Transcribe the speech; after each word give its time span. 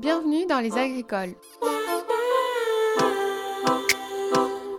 Bienvenue 0.00 0.46
dans 0.46 0.60
Les 0.60 0.72
Agricoles. 0.78 1.34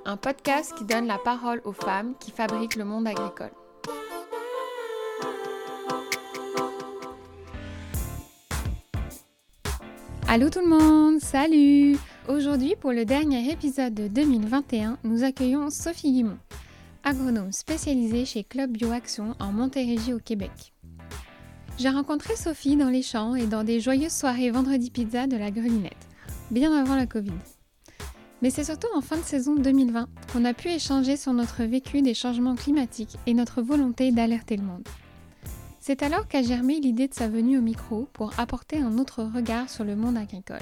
Un 0.04 0.18
podcast 0.18 0.74
qui 0.76 0.84
donne 0.84 1.06
la 1.06 1.20
parole 1.20 1.62
aux 1.64 1.74
femmes 1.74 2.16
qui 2.20 2.32
fabriquent 2.32 2.76
le 2.76 2.86
monde 2.86 3.06
agricole. 3.06 3.52
Allô 10.28 10.50
tout 10.50 10.62
le 10.62 10.68
monde, 10.68 11.20
salut 11.20 11.98
Aujourd'hui, 12.28 12.76
pour 12.76 12.92
le 12.92 13.06
dernier 13.06 13.52
épisode 13.52 13.94
de 13.94 14.08
2021, 14.08 14.98
nous 15.04 15.24
accueillons 15.24 15.70
Sophie 15.70 16.14
Guimont, 16.14 16.40
agronome 17.04 17.52
spécialisée 17.52 18.26
chez 18.26 18.44
Club 18.44 18.72
Bioaction 18.72 19.36
en 19.40 19.52
Montérégie 19.52 20.14
au 20.14 20.20
Québec. 20.20 20.74
J'ai 21.82 21.90
rencontré 21.90 22.36
Sophie 22.36 22.76
dans 22.76 22.92
les 22.92 23.02
champs 23.02 23.34
et 23.34 23.48
dans 23.48 23.64
des 23.64 23.80
joyeuses 23.80 24.14
soirées 24.14 24.52
vendredi 24.52 24.92
pizza 24.92 25.26
de 25.26 25.36
la 25.36 25.50
Grelinette, 25.50 26.08
bien 26.52 26.72
avant 26.80 26.96
la 26.96 27.08
Covid. 27.08 27.32
Mais 28.44 28.52
c'est 28.52 28.66
surtout 28.66 28.90
en 28.94 29.02
fin 29.02 29.18
de 29.18 29.24
saison 29.24 29.56
2020 29.56 30.08
qu'on 30.32 30.46
a 30.46 30.54
pu 30.54 30.68
échanger 30.68 31.18
sur 31.18 31.34
notre 31.34 31.64
vécu 31.64 32.04
des 32.04 32.14
changements 32.14 32.54
climatiques 32.54 33.18
et 33.26 33.34
notre 33.34 33.64
volonté 33.64 34.12
d'alerter 34.12 34.58
le 34.58 34.64
monde. 34.64 34.88
C'est 35.80 36.04
alors 36.04 36.28
qu'a 36.28 36.44
germé 36.44 36.80
l'idée 36.80 37.08
de 37.08 37.16
sa 37.16 37.28
venue 37.28 37.58
au 37.58 37.64
micro 37.64 38.08
pour 38.14 38.32
apporter 38.40 38.78
un 38.78 39.00
autre 39.00 39.24
regard 39.24 39.68
sur 39.68 39.84
le 39.84 39.96
monde 39.96 40.18
agricole. 40.18 40.60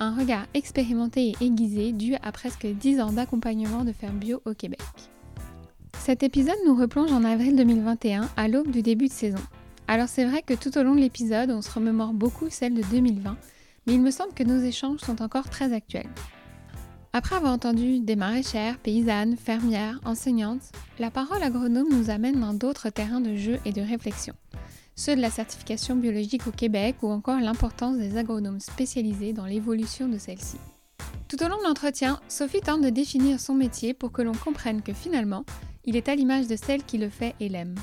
Un 0.00 0.12
regard 0.12 0.46
expérimenté 0.54 1.34
et 1.40 1.44
aiguisé 1.44 1.92
dû 1.92 2.16
à 2.16 2.32
presque 2.32 2.66
10 2.66 3.00
ans 3.00 3.12
d'accompagnement 3.12 3.84
de 3.84 3.92
fermes 3.92 4.18
bio 4.18 4.42
au 4.44 4.54
Québec. 4.54 4.82
Cet 6.00 6.24
épisode 6.24 6.58
nous 6.66 6.74
replonge 6.74 7.12
en 7.12 7.22
avril 7.22 7.54
2021 7.54 8.28
à 8.36 8.48
l'aube 8.48 8.72
du 8.72 8.82
début 8.82 9.06
de 9.06 9.12
saison 9.12 9.38
alors 9.88 10.08
c'est 10.08 10.24
vrai 10.24 10.42
que 10.42 10.54
tout 10.54 10.76
au 10.76 10.82
long 10.82 10.94
de 10.94 11.00
l'épisode, 11.00 11.50
on 11.50 11.62
se 11.62 11.70
remémore 11.70 12.12
beaucoup 12.12 12.50
celle 12.50 12.74
de 12.74 12.82
2020, 12.82 13.36
mais 13.86 13.94
il 13.94 14.00
me 14.00 14.10
semble 14.10 14.34
que 14.34 14.42
nos 14.42 14.60
échanges 14.60 15.00
sont 15.00 15.22
encore 15.22 15.48
très 15.48 15.72
actuels. 15.72 16.10
Après 17.12 17.36
avoir 17.36 17.52
entendu 17.52 18.00
des 18.00 18.16
maraîchères, 18.16 18.78
paysannes, 18.78 19.36
fermières, 19.36 20.00
enseignantes, 20.04 20.72
la 20.98 21.10
parole 21.10 21.42
agronome 21.42 21.88
nous 21.90 22.10
amène 22.10 22.40
dans 22.40 22.52
d'autres 22.52 22.90
terrains 22.90 23.20
de 23.20 23.36
jeu 23.36 23.58
et 23.64 23.72
de 23.72 23.80
réflexion. 23.80 24.34
Ceux 24.96 25.14
de 25.14 25.20
la 25.20 25.30
certification 25.30 25.94
biologique 25.94 26.46
au 26.46 26.50
Québec 26.50 26.96
ou 27.02 27.08
encore 27.08 27.40
l'importance 27.40 27.96
des 27.96 28.18
agronomes 28.18 28.60
spécialisés 28.60 29.32
dans 29.32 29.46
l'évolution 29.46 30.08
de 30.08 30.18
celle-ci. 30.18 30.56
Tout 31.28 31.42
au 31.42 31.48
long 31.48 31.58
de 31.58 31.64
l'entretien, 31.64 32.20
Sophie 32.28 32.60
tente 32.60 32.82
de 32.82 32.90
définir 32.90 33.38
son 33.40 33.54
métier 33.54 33.94
pour 33.94 34.10
que 34.12 34.22
l'on 34.22 34.34
comprenne 34.34 34.82
que 34.82 34.92
finalement, 34.92 35.44
il 35.84 35.96
est 35.96 36.08
à 36.08 36.14
l'image 36.14 36.48
de 36.48 36.56
celle 36.56 36.82
qui 36.82 36.98
le 36.98 37.08
fait 37.08 37.34
et 37.40 37.48
l'aime 37.48 37.76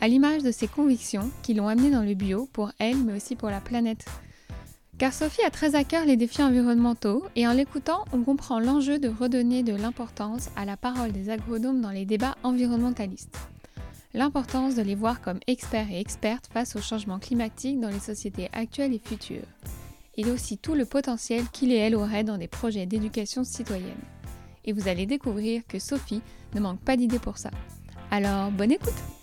à 0.00 0.08
l'image 0.08 0.42
de 0.42 0.50
ses 0.50 0.68
convictions 0.68 1.30
qui 1.42 1.54
l'ont 1.54 1.68
amenée 1.68 1.90
dans 1.90 2.02
le 2.02 2.14
bio 2.14 2.48
pour 2.52 2.72
elle, 2.78 2.96
mais 2.98 3.16
aussi 3.16 3.36
pour 3.36 3.50
la 3.50 3.60
planète. 3.60 4.04
Car 4.98 5.12
Sophie 5.12 5.42
a 5.42 5.50
très 5.50 5.74
à 5.74 5.84
cœur 5.84 6.06
les 6.06 6.16
défis 6.16 6.42
environnementaux 6.42 7.24
et 7.36 7.46
en 7.46 7.52
l'écoutant, 7.52 8.06
on 8.12 8.22
comprend 8.22 8.58
l'enjeu 8.58 8.98
de 8.98 9.08
redonner 9.08 9.62
de 9.62 9.74
l'importance 9.74 10.48
à 10.56 10.64
la 10.64 10.78
parole 10.78 11.12
des 11.12 11.28
agronomes 11.28 11.82
dans 11.82 11.90
les 11.90 12.06
débats 12.06 12.36
environnementalistes. 12.42 13.36
L'importance 14.14 14.74
de 14.74 14.80
les 14.80 14.94
voir 14.94 15.20
comme 15.20 15.40
experts 15.46 15.90
et 15.90 16.00
expertes 16.00 16.48
face 16.50 16.76
au 16.76 16.80
changement 16.80 17.18
climatique 17.18 17.78
dans 17.78 17.90
les 17.90 17.98
sociétés 17.98 18.48
actuelles 18.54 18.94
et 18.94 18.98
futures. 18.98 19.44
Et 20.16 20.30
aussi 20.30 20.56
tout 20.56 20.74
le 20.74 20.86
potentiel 20.86 21.44
qu'il 21.52 21.72
et 21.72 21.76
elle 21.76 21.94
auraient 21.94 22.24
dans 22.24 22.38
des 22.38 22.48
projets 22.48 22.86
d'éducation 22.86 23.44
citoyenne. 23.44 24.00
Et 24.64 24.72
vous 24.72 24.88
allez 24.88 25.04
découvrir 25.04 25.62
que 25.68 25.78
Sophie 25.78 26.22
ne 26.54 26.60
manque 26.60 26.80
pas 26.80 26.96
d'idées 26.96 27.18
pour 27.18 27.36
ça. 27.36 27.50
Alors, 28.10 28.50
bonne 28.50 28.72
écoute! 28.72 29.15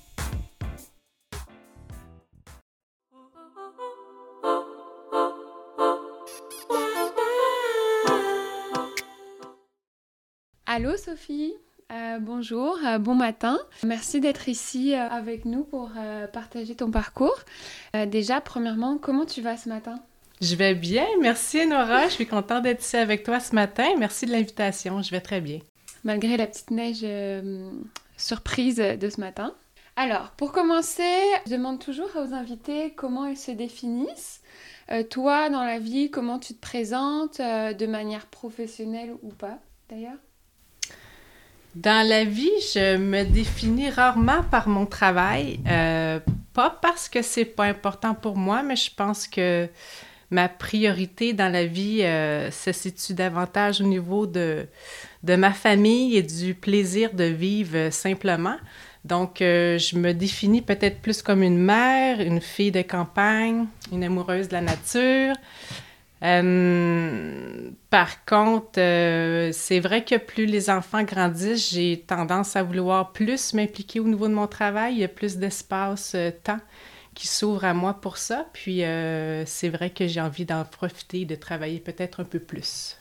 Allô 10.76 10.98
Sophie, 10.98 11.54
euh, 11.92 12.18
bonjour, 12.20 12.80
euh, 12.84 12.98
bon 12.98 13.14
matin. 13.14 13.60
Merci 13.84 14.20
d'être 14.20 14.50
ici 14.50 14.96
euh, 14.96 15.08
avec 15.08 15.46
nous 15.46 15.66
pour 15.66 15.92
partager 16.34 16.74
ton 16.74 16.90
parcours. 16.90 17.38
déjà, 18.08 18.42
premièrement, 18.42 18.98
comment 18.98 19.28
tu 19.28 19.44
vas 19.44 19.56
ce 19.56 19.70
matin? 19.70 20.00
Je 20.42 20.56
vais 20.56 20.74
bien, 20.74 21.06
merci 21.22 21.68
Nora. 21.68 22.08
Je 22.08 22.14
suis 22.14 22.26
contente 22.26 22.64
d'être 22.64 22.82
ici 22.82 22.98
avec 22.98 23.22
toi 23.22 23.40
ce 23.40 23.54
matin. 23.54 23.86
Merci 24.00 24.26
de 24.26 24.32
l'invitation, 24.32 25.04
je 25.04 25.12
vais 25.12 25.22
très 25.22 25.42
bien. 25.42 25.60
Malgré 26.04 26.38
la 26.38 26.48
petite 26.48 26.72
neige 26.72 27.06
surprise 28.18 28.78
de 28.78 29.10
ce 29.12 29.22
matin. 29.22 29.54
Alors, 29.96 30.32
pour 30.32 30.52
commencer, 30.52 31.04
je 31.46 31.52
demande 31.52 31.78
toujours 31.78 32.10
aux 32.16 32.34
invités 32.34 32.94
comment 32.96 33.28
ils 33.28 33.38
se 33.38 33.52
définissent. 33.52 34.42
toi, 35.12 35.52
dans 35.52 35.64
la 35.64 35.78
vie, 35.78 36.10
comment 36.10 36.40
tu 36.40 36.56
te 36.56 36.62
présentes, 36.62 37.38
de 37.38 37.86
manière 37.86 38.26
professionnelle 38.26 39.14
ou 39.22 39.30
pas 39.30 39.60
d'ailleurs? 39.88 40.18
Dans 41.76 42.08
la 42.08 42.24
vie, 42.24 42.52
je 42.74 42.98
me 42.98 43.24
définis 43.24 43.90
rarement 43.90 44.44
par 44.52 44.68
mon 44.68 44.86
travail, 44.86 45.60
euh, 45.68 46.20
pas 46.54 46.70
parce 46.82 47.10
que 47.10 47.22
c'est 47.22 47.46
pas 47.46 47.66
important 47.66 48.14
pour 48.14 48.38
moi, 48.38 48.62
mais 48.62 48.76
je 48.76 48.92
pense 48.96 49.28
que 49.28 49.68
ma 50.30 50.50
priorité 50.50 51.34
dans 51.34 51.52
la 51.52 51.66
vie 51.66 52.04
euh, 52.04 52.52
se 52.52 52.72
situe 52.72 53.14
davantage 53.14 53.82
au 53.82 53.86
niveau 53.86 54.26
de, 54.26 54.68
de 55.24 55.36
ma 55.36 55.52
famille 55.52 56.16
et 56.18 56.24
du 56.24 56.54
plaisir 56.54 57.14
de 57.14 57.26
vivre 57.26 57.92
simplement. 57.92 58.58
Donc, 59.06 59.42
euh, 59.42 59.78
je 59.78 59.98
me 59.98 60.14
définis 60.14 60.62
peut-être 60.62 61.02
plus 61.02 61.22
comme 61.22 61.44
une 61.44 61.58
mère, 61.58 62.22
une 62.22 62.40
fille 62.40 62.72
de 62.72 62.82
campagne, 62.82 63.66
une 63.92 64.04
amoureuse 64.04 64.48
de 64.48 64.54
la 64.54 64.62
nature, 64.62 65.36
euh, 66.24 67.72
par 67.90 68.24
contre, 68.26 68.80
euh, 68.80 69.50
c'est 69.52 69.82
vrai 69.82 70.06
que 70.06 70.16
plus 70.16 70.46
les 70.46 70.70
enfants 70.70 71.04
grandissent, 71.04 71.72
j'ai 71.72 72.00
tendance 72.00 72.56
à 72.56 72.64
vouloir 72.64 73.12
plus 73.12 73.54
m'impliquer 73.54 74.00
au 74.00 74.08
niveau 74.08 74.28
de 74.30 74.34
mon 74.34 74.48
travail. 74.48 74.94
Il 74.94 75.00
y 75.00 75.04
a 75.04 75.10
plus 75.10 75.38
d'espace-temps 75.38 76.54
euh, 76.54 76.58
qui 77.14 77.28
s'ouvre 77.28 77.66
à 77.66 77.74
moi 77.74 77.96
pour 77.96 78.18
ça. 78.18 78.48
Puis 78.54 78.84
c'est 79.46 79.70
vrai 79.70 79.90
que 79.90 80.08
j'ai 80.08 80.22
envie 80.22 80.46
d'en 80.46 80.64
profiter 80.64 81.26
de 81.26 81.36
travailler 81.36 81.80
peut-être 81.80 82.22
un 82.22 82.24
peu 82.24 82.40
plus. 82.40 82.98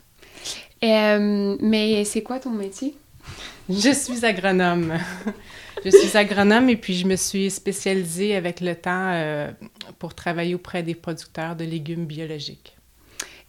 mais 0.83 2.05
c'est 2.05 2.23
quoi 2.23 2.41
ton 2.41 2.51
métier? 2.51 2.95
Je 3.71 3.95
suis 3.95 4.27
agronome. 4.27 4.99
je 5.85 5.91
suis 5.91 6.19
agronome 6.19 6.69
et 6.69 6.77
puis 6.77 6.95
je 6.95 7.07
me 7.07 7.15
suis 7.15 7.51
spécialisée 7.51 8.35
avec 8.35 8.61
le 8.61 8.75
temps 8.75 9.49
pour 10.01 10.13
travailler 10.15 10.57
auprès 10.57 10.83
des 10.83 10.97
producteurs 10.97 11.55
de 11.55 11.65
légumes 11.65 12.05
biologiques. 12.05 12.72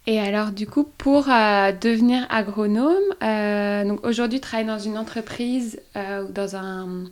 Et 0.06 0.20
alors, 0.20 0.50
du 0.50 0.66
coup, 0.66 0.84
pour 0.84 1.30
euh, 1.30 1.72
devenir 1.72 2.26
agronome, 2.28 3.02
euh, 3.22 3.84
donc 3.84 4.04
aujourd'hui, 4.04 4.38
tu 4.38 4.42
travailles 4.42 4.66
dans 4.66 4.78
une 4.78 4.98
entreprise 4.98 5.80
euh, 5.96 6.24
ou 6.24 6.32
dans 6.32 6.56
un 6.56 7.04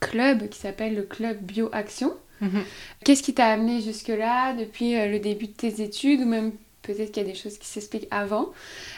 club 0.00 0.48
qui 0.48 0.58
s'appelle 0.58 0.94
le 0.94 1.02
Club 1.02 1.38
Bioaction. 1.40 2.12
Mhm. 2.40 2.62
Qu'est-ce 3.04 3.22
qui 3.22 3.34
t'a 3.34 3.46
amené 3.46 3.80
jusque-là 3.80 4.52
depuis 4.54 4.94
le 4.94 5.18
début 5.18 5.46
de 5.46 5.52
tes 5.52 5.82
études 5.82 6.20
ou 6.20 6.26
même 6.26 6.52
peut-être 6.82 7.10
qu'il 7.10 7.22
y 7.22 7.26
a 7.26 7.28
des 7.28 7.34
choses 7.36 7.58
qui 7.58 7.66
s'expliquent 7.66 8.06
avant? 8.10 8.52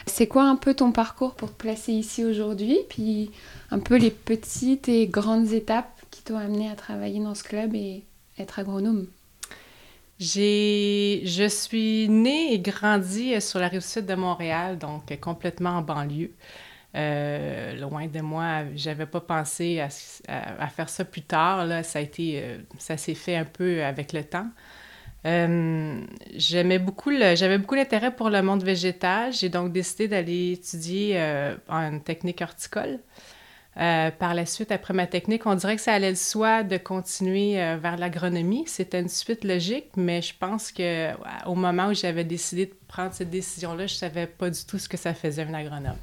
C'est 0.05 0.27
quoi 0.27 0.43
un 0.43 0.57
peu 0.57 0.73
ton 0.73 0.91
parcours 0.91 1.33
pour 1.33 1.49
te 1.49 1.57
placer 1.57 1.93
ici 1.93 2.23
aujourd'hui? 2.23 2.77
Puis 2.89 3.31
un 3.71 3.79
peu 3.79 3.95
les 3.95 4.11
petites 4.11 4.89
et 4.89 5.07
grandes 5.07 5.53
étapes 5.53 5.89
qui 6.11 6.21
t'ont 6.21 6.37
amené 6.37 6.69
à 6.69 6.75
travailler 6.75 7.19
dans 7.19 7.33
ce 7.33 7.43
club 7.43 7.73
et 7.73 8.03
être 8.37 8.59
agronome? 8.59 9.07
J'ai, 10.21 11.23
je 11.25 11.47
suis 11.49 12.07
née 12.07 12.53
et 12.53 12.59
grandie 12.59 13.33
euh, 13.33 13.39
sur 13.39 13.57
la 13.59 13.67
rive 13.67 13.81
sud 13.81 14.05
de 14.05 14.13
Montréal, 14.13 14.77
donc 14.77 15.19
complètement 15.19 15.71
en 15.71 15.81
banlieue. 15.81 16.31
Euh, 16.95 17.75
loin 17.79 18.05
de 18.05 18.21
moi, 18.21 18.65
j'avais 18.75 19.07
pas 19.07 19.21
pensé 19.21 19.79
à, 19.79 19.89
faire 20.67 20.89
ça 20.89 21.05
plus 21.05 21.23
tard. 21.23 21.65
Là, 21.65 21.81
ça 21.81 21.97
a 21.97 22.01
été, 22.03 22.39
euh, 22.43 22.59
ça 22.77 22.97
s'est 22.97 23.15
fait 23.15 23.35
un 23.35 23.45
peu 23.45 23.83
avec 23.83 24.13
le 24.13 24.23
temps. 24.23 24.47
j'aimais 25.23 26.79
beaucoup, 26.79 27.11
j'avais 27.33 27.57
beaucoup 27.57 27.75
d'intérêt 27.75 28.15
pour 28.15 28.29
le 28.29 28.43
monde 28.43 28.63
végétal. 28.63 29.33
J'ai 29.33 29.49
donc 29.49 29.71
décidé 29.71 30.07
d'aller 30.07 30.51
étudier 30.51 31.19
en 31.67 31.97
technique 31.97 32.41
horticole. 32.41 32.99
Euh, 33.77 34.11
par 34.11 34.33
la 34.33 34.45
suite, 34.45 34.71
après 34.71 34.93
ma 34.93 35.07
technique, 35.07 35.45
on 35.45 35.55
dirait 35.55 35.77
que 35.77 35.81
ça 35.81 35.93
allait 35.93 36.09
le 36.09 36.17
soi 36.17 36.63
de 36.63 36.75
continuer 36.75 37.61
euh, 37.61 37.77
vers 37.81 37.97
l'agronomie. 37.97 38.65
C'était 38.67 38.99
une 38.99 39.07
suite 39.07 39.45
logique, 39.45 39.91
mais 39.95 40.21
je 40.21 40.33
pense 40.37 40.73
que 40.73 41.11
au 41.45 41.55
moment 41.55 41.87
où 41.87 41.93
j'avais 41.93 42.25
décidé 42.25 42.65
de 42.65 42.73
prendre 42.89 43.13
cette 43.13 43.29
décision-là, 43.29 43.87
je 43.87 43.95
savais 43.95 44.27
pas 44.27 44.49
du 44.49 44.65
tout 44.65 44.77
ce 44.77 44.89
que 44.89 44.97
ça 44.97 45.13
faisait 45.13 45.43
un 45.43 45.53
agronome. 45.53 45.95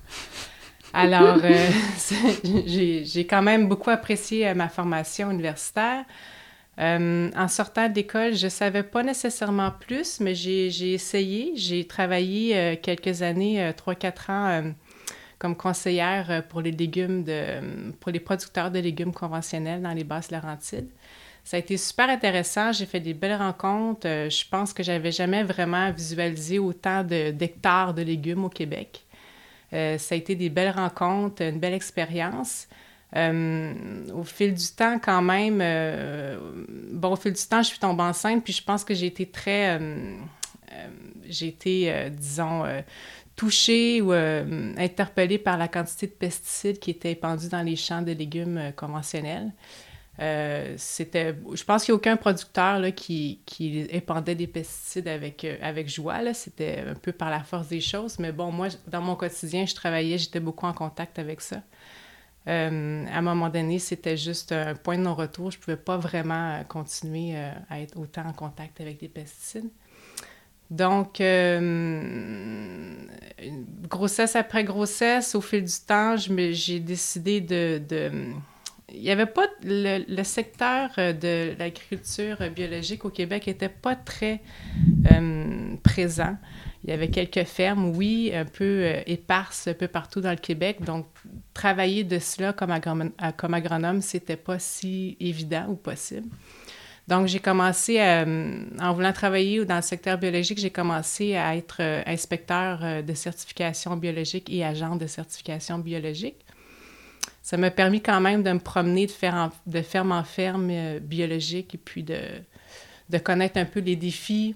Alors, 0.94 1.40
euh, 1.44 1.68
j'ai 3.04 3.26
quand 3.26 3.42
même 3.42 3.68
beaucoup 3.68 3.90
apprécié 3.90 4.54
ma 4.54 4.70
formation 4.70 5.30
universitaire. 5.30 6.06
en 6.78 7.48
sortant 7.48 7.90
d'école, 7.90 8.34
je 8.34 8.48
savais 8.48 8.82
pas 8.82 9.02
nécessairement 9.02 9.72
plus, 9.78 10.20
mais 10.20 10.34
j'ai 10.34 10.94
essayé. 10.94 11.52
J'ai 11.54 11.86
travaillé 11.86 12.80
quelques 12.82 13.20
années, 13.20 13.72
3-4 13.72 14.30
ans 14.32 14.72
comme 15.38 15.56
conseillère 15.56 16.30
euh, 16.30 16.42
pour 16.42 16.60
les 16.60 16.72
légumes 16.72 17.24
de, 17.24 17.92
pour 18.00 18.10
les 18.10 18.20
producteurs 18.20 18.70
de 18.70 18.78
légumes 18.78 19.12
conventionnels 19.12 19.82
dans 19.82 19.92
les 19.92 20.04
basses 20.04 20.30
Laurentides. 20.30 20.90
Ça 21.44 21.56
a 21.56 21.60
été 21.60 21.76
super 21.76 22.10
intéressant. 22.10 22.72
J'ai 22.72 22.84
fait 22.84 23.00
des 23.00 23.14
belles 23.14 23.38
rencontres. 23.38 24.06
je 24.06 24.48
pense 24.50 24.74
que 24.74 24.82
j'avais 24.82 25.12
jamais 25.12 25.44
vraiment 25.44 25.90
visualisé 25.90 26.58
autant 26.58 27.02
d'hectares 27.02 27.94
de, 27.94 28.02
légumes 28.02 28.44
au 28.44 28.50
Québec. 28.50 29.06
ça 29.70 30.14
a 30.14 30.14
été 30.14 30.34
des 30.34 30.50
belles 30.50 30.74
rencontres, 30.76 31.42
une 31.42 31.58
belle 31.58 31.72
expérience. 31.72 32.68
au 33.14 34.24
fil 34.24 34.52
du 34.52 34.68
temps, 34.76 34.98
quand 34.98 35.22
même, 35.22 35.60
bon, 36.92 37.12
au 37.12 37.16
fil 37.16 37.32
du 37.32 37.46
temps, 37.46 37.62
je 37.62 37.68
suis 37.68 37.78
tombée 37.78 38.02
enceinte, 38.02 38.44
puis 38.44 38.52
je 38.52 38.62
pense 38.62 38.84
que 38.84 38.92
j'ai 38.92 39.06
été 39.06 39.24
très, 39.24 39.80
j'ai 41.30 41.48
été, 41.48 42.10
disons, 42.10 42.64
touchée 43.38 44.02
ou 44.02 44.12
euh, 44.12 44.74
interpellée 44.76 45.38
par 45.38 45.56
la 45.56 45.68
quantité 45.68 46.08
de 46.08 46.12
pesticides 46.12 46.80
qui 46.80 46.90
étaient 46.90 47.12
épandus 47.12 47.48
dans 47.48 47.62
les 47.62 47.76
champs 47.76 48.02
de 48.02 48.10
légumes 48.10 48.58
euh, 48.58 48.70
conventionnels. 48.72 49.52
Euh, 50.20 50.74
c'était, 50.76 51.36
je 51.54 51.62
pense 51.62 51.84
qu'il 51.84 51.92
n'y 51.92 51.96
a 51.96 51.98
aucun 51.98 52.16
producteur 52.16 52.80
là, 52.80 52.90
qui, 52.90 53.38
qui, 53.46 53.78
épandait 53.90 54.34
des 54.34 54.48
pesticides 54.48 55.06
avec, 55.06 55.46
avec 55.62 55.88
joie. 55.88 56.20
Là. 56.20 56.34
C'était 56.34 56.84
un 56.88 56.94
peu 56.94 57.12
par 57.12 57.30
la 57.30 57.44
force 57.44 57.68
des 57.68 57.80
choses. 57.80 58.18
Mais 58.18 58.32
bon, 58.32 58.50
moi, 58.50 58.66
dans 58.88 59.00
mon 59.00 59.14
quotidien, 59.14 59.64
je 59.64 59.76
travaillais, 59.76 60.18
j'étais 60.18 60.40
beaucoup 60.40 60.66
en 60.66 60.72
contact 60.72 61.20
avec 61.20 61.40
ça. 61.40 61.62
à 62.46 62.66
un 62.66 63.22
moment 63.22 63.48
donné, 63.48 63.78
c'était 63.78 64.16
juste 64.16 64.50
un 64.50 64.74
point 64.74 64.98
de 64.98 65.02
non-retour. 65.02 65.52
Je 65.52 65.58
ne 65.58 65.62
pouvais 65.62 65.76
pas 65.76 65.96
vraiment 65.96 66.64
continuer 66.64 67.36
à 67.70 67.80
être 67.80 67.96
autant 67.96 68.26
en 68.26 68.32
contact 68.32 68.80
avec 68.80 68.98
des 68.98 69.08
pesticides. 69.08 69.70
Donc, 70.70 71.20
euh, 71.20 72.94
grossesse 73.88 74.36
après 74.36 74.64
grossesse, 74.64 75.34
au 75.34 75.40
fil 75.40 75.64
du 75.64 75.80
temps, 75.86 76.16
j'ai 76.16 76.80
décidé 76.80 77.40
de, 77.40 77.80
Il 78.92 79.00
n'y 79.00 79.10
avait 79.10 79.26
pas... 79.26 79.46
Le, 79.64 80.22
secteur 80.24 80.90
de 80.96 81.54
l'agriculture 81.58 82.36
biologique 82.54 83.04
au 83.04 83.10
Québec 83.10 83.46
n'était 83.46 83.70
pas 83.70 83.96
très 83.96 84.40
euh, 85.10 85.74
présent. 85.82 86.36
Il 86.84 86.90
y 86.90 86.92
avait 86.92 87.08
quelques 87.08 87.44
fermes, 87.44 87.96
oui, 87.96 88.30
un 88.34 88.44
peu 88.44 88.64
euh, 88.64 89.00
éparses 89.06 89.68
un 89.68 89.74
peu 89.74 89.88
partout 89.88 90.20
dans 90.20 90.30
le 90.30 90.36
Québec. 90.36 90.82
Donc, 90.82 91.06
travailler 91.54 92.04
de 92.04 92.18
cela 92.18 92.52
comme, 92.52 92.70
agronome, 92.70 93.10
comme 93.36 93.54
agronome, 93.54 94.02
c'était 94.02 94.36
pas 94.36 94.58
si 94.58 95.16
évident 95.18 95.66
ou 95.68 95.76
possible. 95.76 96.28
Donc, 97.08 97.26
j'ai 97.26 97.38
commencé, 97.38 98.00
euh, 98.00 98.64
en 98.78 98.92
voulant 98.92 99.14
travailler 99.14 99.64
dans 99.64 99.76
le 99.76 99.82
secteur 99.82 100.18
biologique, 100.18 100.58
j'ai 100.58 100.68
commencé 100.68 101.36
à 101.36 101.56
être 101.56 101.78
euh, 101.80 102.02
inspecteur 102.04 102.80
euh, 102.82 103.00
de 103.00 103.14
certification 103.14 103.96
biologique 103.96 104.50
et 104.52 104.62
agent 104.62 104.94
de 104.94 105.06
certification 105.06 105.78
biologique. 105.78 106.36
Ça 107.40 107.56
m'a 107.56 107.70
permis 107.70 108.02
quand 108.02 108.20
même 108.20 108.42
de 108.42 108.52
me 108.52 108.58
promener 108.58 109.06
de, 109.06 109.10
faire 109.10 109.50
de 109.66 109.80
ferme 109.80 110.12
en 110.12 110.22
ferme 110.22 110.98
biologique 110.98 111.74
et 111.76 111.78
puis 111.78 112.02
de, 112.02 112.20
de 113.08 113.16
connaître 113.16 113.56
un 113.56 113.64
peu 113.64 113.80
les 113.80 113.96
défis, 113.96 114.54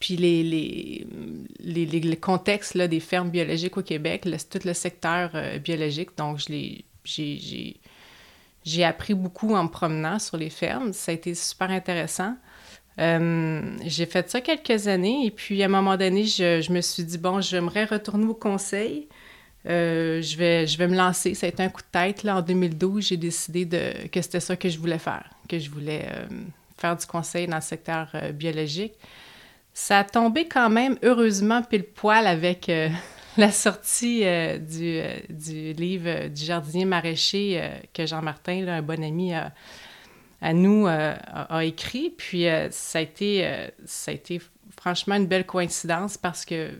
puis 0.00 0.16
les, 0.16 0.42
les, 0.42 1.84
les, 1.84 2.16
contextes 2.16 2.72
là, 2.72 2.88
des 2.88 3.00
fermes 3.00 3.28
biologiques 3.28 3.76
au 3.76 3.82
Québec, 3.82 4.26
tout 4.50 4.60
le 4.64 4.72
secteur 4.72 5.30
biologique. 5.62 6.16
Donc, 6.16 6.38
j'ai 6.38 7.80
j'ai 8.64 8.84
appris 8.84 9.14
beaucoup 9.14 9.54
en 9.54 9.64
me 9.64 9.68
promenant 9.68 10.18
sur 10.18 10.36
les 10.36 10.50
fermes. 10.50 10.92
Ça 10.92 11.12
a 11.12 11.14
été 11.14 11.34
super 11.34 11.70
intéressant. 11.70 12.34
Euh, 13.00 13.76
j'ai 13.84 14.06
fait 14.06 14.30
ça 14.30 14.40
quelques 14.40 14.86
années 14.86 15.26
et 15.26 15.30
puis 15.30 15.62
à 15.62 15.66
un 15.66 15.68
moment 15.68 15.96
donné, 15.96 16.24
je, 16.24 16.72
me 16.72 16.80
suis 16.80 17.04
dit, 17.04 17.18
bon, 17.18 17.40
j'aimerais 17.40 17.84
retourner 17.84 18.26
au 18.26 18.34
conseil. 18.34 19.08
Euh, 19.66 20.22
je, 20.22 20.36
vais, 20.36 20.66
je 20.66 20.78
vais 20.78 20.88
me 20.88 20.96
lancer. 20.96 21.34
Ça 21.34 21.46
a 21.46 21.48
été 21.48 21.62
un 21.62 21.68
coup 21.68 21.82
de 21.82 21.86
tête. 21.90 22.22
Là, 22.22 22.36
en 22.36 22.42
2012, 22.42 23.08
j'ai 23.08 23.16
décidé 23.16 23.64
de, 23.64 24.06
que 24.08 24.22
c'était 24.22 24.40
ça 24.40 24.56
que 24.56 24.68
je 24.68 24.78
voulais 24.78 24.98
faire, 24.98 25.28
que 25.48 25.58
je 25.58 25.70
voulais 25.70 26.06
euh, 26.10 26.26
faire 26.78 26.96
du 26.96 27.06
conseil 27.06 27.46
dans 27.46 27.56
le 27.56 27.62
secteur 27.62 28.14
biologique. 28.32 28.94
Ça 29.72 30.00
a 30.00 30.04
tombé 30.04 30.46
quand 30.46 30.70
même, 30.70 30.96
heureusement, 31.02 31.62
pile 31.62 31.82
poil 31.82 32.26
avec 32.28 32.70
la 33.38 33.50
sortie 33.50 34.22
euh, 34.24 34.58
du, 34.58 34.98
euh, 34.98 35.16
du, 35.28 35.72
livre 35.72 36.08
euh, 36.08 36.28
du 36.28 36.44
jardinier 36.44 36.84
maraîcher 36.84 37.60
que 37.92 38.06
Jean-Martin, 38.06 38.68
un 38.68 38.82
bon 38.82 39.02
ami 39.02 39.32
à 39.34 40.52
nous, 40.52 40.86
a, 40.86 41.64
écrit. 41.64 42.10
Puis 42.10 42.46
ça, 42.70 42.98
a 42.98 43.02
été, 43.02 43.68
ça 43.86 44.12
franchement 44.76 45.16
une 45.16 45.26
belle 45.26 45.46
coïncidence 45.46 46.18
parce 46.18 46.44
que 46.44 46.70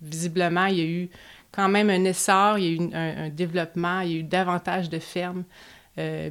visiblement, 0.00 0.66
il 0.66 0.78
y 0.78 0.80
a 0.80 0.84
eu 0.84 1.10
quand 1.52 1.68
même 1.68 1.90
un 1.90 2.04
essor, 2.04 2.58
il 2.58 2.64
y 2.64 2.68
a 2.68 2.72
eu 2.72 2.90
un, 2.94 3.28
développement, 3.28 4.00
il 4.00 4.10
y 4.10 4.14
a 4.14 4.18
eu 4.18 4.22
davantage 4.22 4.88
de 4.88 4.98
fermes 4.98 5.44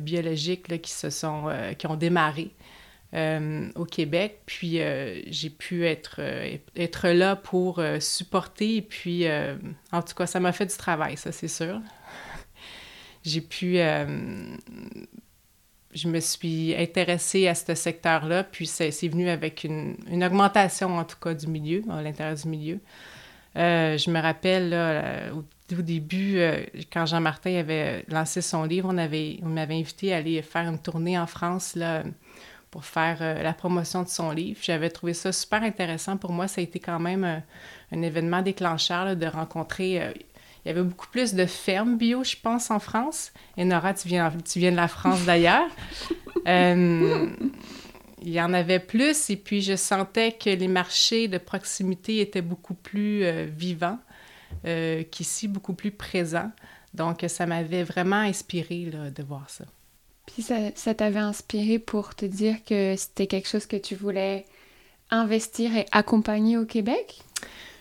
biologiques 0.02 0.82
qui 0.82 1.88
ont 1.88 1.96
démarré. 1.96 2.52
Euh, 3.16 3.72
au 3.74 3.86
Québec. 3.86 4.42
Puis 4.46 4.80
euh, 4.80 5.20
j'ai 5.26 5.50
pu 5.50 5.84
être, 5.88 6.18
euh, 6.20 6.58
être 6.76 7.08
là 7.08 7.36
pour 7.36 7.82
supporter. 8.00 8.76
Et 8.76 8.82
puis, 8.84 9.26
en 9.92 10.04
tout 10.04 10.14
cas, 10.14 10.28
ça 10.28 10.40
m'a 10.40 10.52
fait 10.52 10.68
du 10.68 10.78
travail, 10.78 11.18
ça, 11.18 11.32
c'est 11.32 11.48
sûr. 11.48 11.82
j'ai 13.24 13.42
pu. 13.42 13.78
je 15.92 16.08
me 16.08 16.20
suis 16.20 16.76
intéressée 16.76 17.48
à 17.48 17.56
ce 17.56 17.74
secteur-là, 17.74 18.44
puis 18.44 18.68
c'est 18.68 19.08
venu 19.08 19.28
avec 19.28 19.64
une, 19.64 19.96
une, 20.12 20.24
augmentation, 20.24 20.96
en 20.96 21.04
tout 21.04 21.18
cas, 21.20 21.34
du 21.34 21.48
milieu, 21.48 21.82
à 21.90 22.04
l'intérieur 22.04 22.36
du 22.36 22.48
milieu. 22.48 22.80
je 23.56 24.12
me 24.12 24.22
rappelle, 24.22 25.34
au, 25.34 25.82
début, 25.82 26.40
quand 26.94 27.08
Jean-Martin 27.08 27.56
avait 27.56 28.06
lancé 28.08 28.42
son 28.42 28.66
livre, 28.66 28.88
on, 28.92 29.00
avait, 29.00 29.40
on 29.42 29.50
m'avait 29.50 29.80
invité 29.80 30.14
à 30.14 30.18
aller 30.18 30.44
faire 30.44 30.70
une 30.70 30.80
tournée 30.80 31.18
en 31.18 31.26
France, 31.26 31.76
là, 31.76 32.04
pour 32.72 32.86
faire 32.86 33.18
euh, 33.22 33.42
la 33.42 33.54
promotion 33.54 34.04
de 34.04 34.10
son 34.10 34.32
livre. 34.32 34.60
J'avais 34.62 34.90
trouvé 34.90 35.14
ça 35.14 35.32
super 35.32 35.64
intéressant. 35.64 36.18
Pour 36.18 36.32
moi, 36.32 36.48
ça 36.48 36.62
a 36.62 36.64
été 36.64 36.80
quand 36.80 37.00
même 37.00 37.24
euh, 37.24 37.40
un 37.92 38.02
événement 38.02 38.42
déclencheur 38.42 39.16
de 39.16 39.26
rencontrer. 39.26 40.02
Euh, 40.02 40.12
il 40.66 40.68
y 40.68 40.72
avait 40.72 40.84
beaucoup 40.84 41.08
plus 41.08 41.34
de 41.34 41.46
fermes 41.46 41.98
bio, 41.98 42.24
je 42.24 42.36
pense, 42.42 42.70
en 42.70 42.80
France. 42.80 43.32
Et 43.58 43.66
Nora, 43.66 43.94
tu 43.94 44.08
viens, 44.08 44.32
tu 44.46 44.60
viens 44.60 44.72
de 44.72 44.76
la 44.76 44.88
France 44.88 45.24
d'ailleurs. 45.26 45.70
il 46.46 48.30
y 48.30 48.42
en 48.42 48.54
avait 48.54 48.80
plus 48.80 49.30
et 49.30 49.38
puis 49.38 49.62
je 49.62 49.76
sentais 49.78 50.34
que 50.34 50.50
les 50.50 50.68
marchés 50.68 51.30
de 51.30 51.38
proximité 51.38 52.20
étaient 52.20 52.42
beaucoup 52.42 52.74
plus 52.74 53.24
vivants 53.46 54.00
qu'ici, 55.12 55.48
beaucoup 55.48 55.74
plus 55.74 55.92
présents. 55.92 56.52
Donc, 56.94 57.24
ça 57.30 57.46
m'avait 57.46 57.84
vraiment 57.84 58.18
inspiré 58.18 58.92
de 59.16 59.24
voir 59.24 59.50
ça. 59.50 59.64
Puis 60.34 60.44
ça, 60.44 60.94
t'avait 60.94 61.20
inspiré 61.20 61.80
pour 61.80 62.16
te 62.16 62.26
dire 62.26 62.64
que 62.64 62.96
c'était 62.96 63.28
quelque 63.28 63.48
chose 63.48 63.66
que 63.66 63.78
tu 63.78 63.96
voulais 63.96 64.46
investir 65.10 65.76
et 65.76 65.86
accompagner 65.92 66.58
au 66.58 66.66
Québec? 66.66 67.20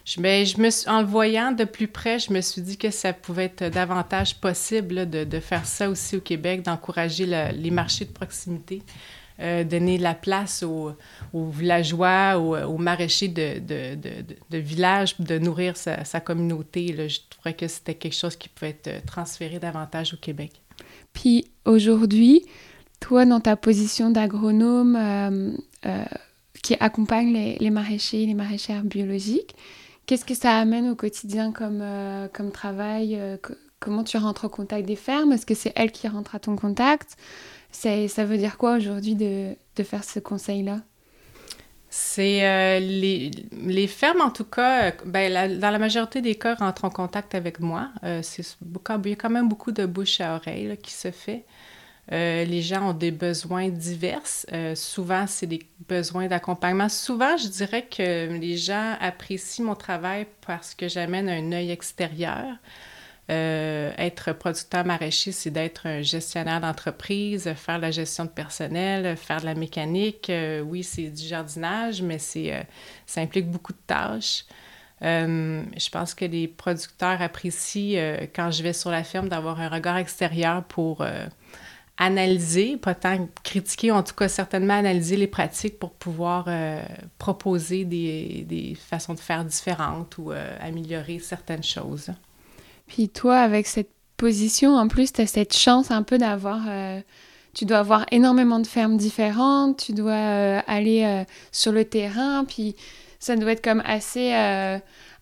Je, 0.05 0.21
ben, 0.21 0.47
je 0.47 0.59
me 0.59 0.71
suis, 0.71 0.89
en 0.89 1.01
le 1.01 1.07
voyant 1.07 1.53
de 1.53 1.65
plus 1.65 1.89
près, 1.89 2.19
je 2.19 2.33
me 2.33 2.41
suis 2.41 2.63
dit 2.63 2.79
que 2.79 2.91
ça 2.91 3.13
pouvait 3.13 3.45
être 3.45 3.65
davantage 3.65 4.37
possible 4.37 5.11
de, 5.11 5.25
de, 5.25 5.41
faire 5.41 5.67
ça 5.67 5.91
aussi 5.91 6.17
au 6.17 6.21
Québec, 6.21 6.63
d'encourager 6.63 7.27
les 7.27 7.71
marchés 7.71 8.07
de 8.07 8.13
proximité, 8.13 8.83
euh, 9.41 9.63
donner 9.63 9.99
la 9.99 10.15
place 10.15 10.63
aux, 10.63 10.97
villageois, 11.35 12.39
aux, 12.39 12.79
maraîchers 12.79 13.29
de, 13.29 13.59
de, 13.59 13.95
de, 13.95 14.59
village, 14.59 15.21
de 15.21 15.39
nourrir 15.39 15.77
sa, 15.77 16.21
communauté. 16.21 17.09
Je 17.09 17.19
trouvais 17.29 17.53
que 17.53 17.69
c'était 17.69 17.95
quelque 17.95 18.17
chose 18.17 18.37
qui 18.37 18.49
pouvait 18.49 18.71
être 18.83 19.05
transféré 19.05 19.59
davantage 19.59 20.15
au 20.15 20.17
Québec. 20.17 20.53
Puis 21.13 21.51
aujourd'hui, 21.65 22.45
toi, 23.01 23.25
dans 23.25 23.41
ta 23.41 23.57
position 23.57 24.11
d'agronome 24.11 24.97
euh, 24.97 25.53
euh, 25.87 26.05
qui 26.63 26.77
accompagne 26.81 27.33
les, 27.33 27.57
les, 27.59 27.71
maraîchers, 27.71 28.27
les 28.27 28.35
maraîchères 28.35 28.83
biologiques, 28.83 29.55
qu'est-ce 30.07 30.25
que 30.25 30.35
ça 30.35 30.57
amène 30.57 30.89
au 30.89 30.97
quotidien 30.97 31.53
comme, 31.53 31.81
euh, 31.83 32.29
comme 32.33 32.51
travail 32.51 33.19
Comment 33.81 34.03
tu 34.03 34.17
rentres 34.17 34.45
en 34.45 34.49
contact 34.49 34.87
des 34.89 34.97
fermes? 34.97 35.31
Est-ce 35.31 35.47
que 35.47 35.55
c'est 35.55 35.73
elles 35.77 35.93
qui 35.93 36.09
rentrent 36.09 36.35
à 36.35 36.41
ton 36.41 36.57
contact? 36.57 37.17
Ça 37.71 38.25
veut 38.25 38.37
dire 38.37 38.59
quoi 38.59 38.77
aujourd'hui 38.77 39.15
de, 39.15 39.55
de 39.77 39.83
faire 39.85 40.03
ce 40.03 40.19
conseil-là? 40.19 40.81
C'est 41.91 42.47
euh, 42.47 42.81
les, 42.81 43.87
fermes, 43.87 44.21
en 44.21 44.31
tout 44.31 44.45
cas, 44.45 44.93
ben, 45.07 45.59
dans 45.59 45.71
la 45.71 45.79
majorité 45.79 46.21
des 46.21 46.35
cas, 46.35 46.55
rentrent 46.55 46.85
en 46.85 46.91
contact 46.91 47.35
avec 47.35 47.61
moi. 47.61 47.89
Euh, 48.05 48.21
il 48.37 49.11
y 49.11 49.13
a 49.13 49.17
quand 49.17 49.31
même 49.31 49.49
beaucoup 49.49 49.73
de 49.73 49.87
bouche 49.87 50.21
à 50.21 50.37
oreille 50.37 50.77
qui 50.83 50.93
se 50.93 51.11
fait. 51.11 51.45
Euh, 52.13 52.45
les 52.45 52.63
gens 52.63 52.91
ont 52.91 52.95
des 52.95 53.11
besoins 53.11 53.69
divers. 53.69 54.23
souvent, 54.75 55.27
c'est 55.27 55.47
des 55.47 55.67
besoins 55.89 56.27
d'accompagnement. 56.27 56.89
Souvent, 56.91 57.37
je 57.39 57.49
dirais 57.49 57.87
que 57.87 58.39
les 58.39 58.57
gens 58.59 58.97
apprécient 59.01 59.65
mon 59.65 59.75
travail 59.75 60.27
parce 60.47 60.75
que 60.75 60.89
j'amène 60.89 61.29
un 61.29 61.53
œil 61.53 61.71
extérieur. 61.71 62.45
Euh, 63.31 63.93
être 63.99 64.33
producteur 64.33 64.87
maraîcher, 64.87 65.33
c'est 65.33 65.51
d'être 65.51 65.87
un 65.87 66.01
gestionnaire 66.01 66.63
d'entreprise, 66.63 67.53
faire 67.57 67.79
la 67.79 67.91
gestion 67.91 68.25
de 68.25 68.31
personnel, 68.31 69.17
faire 69.19 69.41
de 69.41 69.45
la 69.45 69.55
mécanique. 69.55 70.31
Euh, 70.31 70.61
oui, 70.63 70.83
c'est 70.83 71.09
du 71.09 71.25
jardinage, 71.25 72.01
mais 72.01 72.19
euh, 72.37 72.63
ça 73.05 73.21
implique 73.21 73.51
beaucoup 73.51 73.73
de 73.73 73.79
tâches. 73.87 74.47
je 75.03 75.91
pense 75.91 76.15
que 76.15 76.25
les 76.25 76.49
producteurs 76.49 77.21
apprécient, 77.21 78.17
quand 78.35 78.51
je 78.51 78.63
vais 78.63 78.73
sur 78.73 78.91
la 78.91 79.05
ferme, 79.05 79.29
d'avoir 79.29 79.61
un 79.61 79.69
regard 79.69 79.99
extérieur 79.99 80.65
pour 80.65 81.05
analyser, 81.99 82.77
pas 82.79 82.95
tant 82.95 83.29
critiquer, 83.45 83.91
en 83.93 84.03
tout 84.03 84.15
cas 84.15 84.29
certainement 84.29 84.75
analyser 84.75 85.17
les 85.17 85.27
pratiques 85.27 85.79
pour 85.79 85.93
pouvoir 85.93 86.49
proposer 87.19 87.85
des, 87.85 88.45
des, 88.49 88.75
façons 88.75 89.15
de 89.15 89.21
faire 89.21 89.45
différentes 89.45 90.19
ou 90.19 90.33
améliorer 90.61 91.19
certaines 91.21 91.63
choses. 91.63 92.11
Puis 92.89 93.09
toi, 93.09 93.39
avec 93.39 93.67
cette 93.67 93.91
position, 94.17 94.75
en 94.77 94.89
plus, 94.89 95.13
tu 95.13 95.21
as 95.21 95.27
cette 95.27 95.57
chance 95.57 95.91
un 95.91 96.03
peu 96.03 96.19
d'avoir... 96.19 96.63
Euh, 96.69 97.01
tu 97.55 97.65
dois 97.65 97.79
avoir 97.79 98.07
énormément 98.13 98.61
de 98.61 98.67
fermes 98.67 98.97
différentes, 98.97 99.85
tu 99.85 99.93
dois 99.93 100.15
aller 100.15 101.25
sur 101.51 101.73
le 101.73 101.85
terrain, 101.85 102.45
puis 102.45 102.77
ça 103.19 103.35
doit 103.35 103.53
être 103.53 103.65
comme 103.65 103.83
assez 103.85 104.33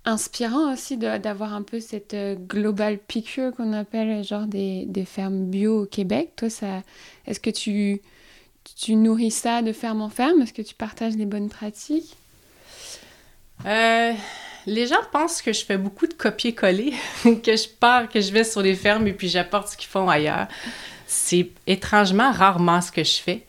inspirant 0.06 0.72
aussi 0.72 0.96
d'avoir 0.96 1.52
un 1.52 1.62
peu 1.62 1.80
cette 1.80 2.14
euh, 2.14 2.36
global 2.36 2.96
picture 2.96 3.52
qu'on 3.54 3.72
appelle 3.72 4.22
genre 4.22 4.46
des, 4.46 4.84
des, 4.86 5.04
fermes 5.04 5.46
bio 5.46 5.82
au 5.82 5.86
Québec. 5.86 6.30
Toi, 6.36 6.48
ça, 6.48 6.82
est-ce 7.26 7.40
que 7.40 7.50
tu, 7.50 8.00
tu 8.76 8.94
nourris 8.94 9.32
ça 9.32 9.62
de 9.62 9.72
ferme 9.72 10.00
en 10.00 10.08
ferme? 10.08 10.40
Est-ce 10.40 10.52
que 10.52 10.62
tu 10.62 10.76
partages 10.76 11.16
les 11.16 11.26
bonnes 11.26 11.48
pratiques? 11.48 12.16
Les 14.66 14.86
gens 14.86 14.96
pensent 15.12 15.42
que 15.42 15.52
je 15.52 15.64
fais 15.64 15.78
beaucoup 15.78 16.06
de 16.06 16.14
copier-coller, 16.14 16.92
que 17.24 17.56
je 17.56 17.68
pars, 17.68 18.08
que 18.08 18.20
je 18.20 18.32
vais 18.32 18.44
sur 18.44 18.62
les 18.62 18.74
fermes 18.74 19.06
et 19.06 19.12
puis 19.12 19.28
j'apporte 19.28 19.68
ce 19.68 19.76
qu'ils 19.76 19.88
font 19.88 20.08
ailleurs. 20.08 20.48
C'est 21.06 21.50
étrangement 21.66 22.32
rarement 22.32 22.80
ce 22.80 22.90
que 22.90 23.04
je 23.04 23.18
fais. 23.18 23.44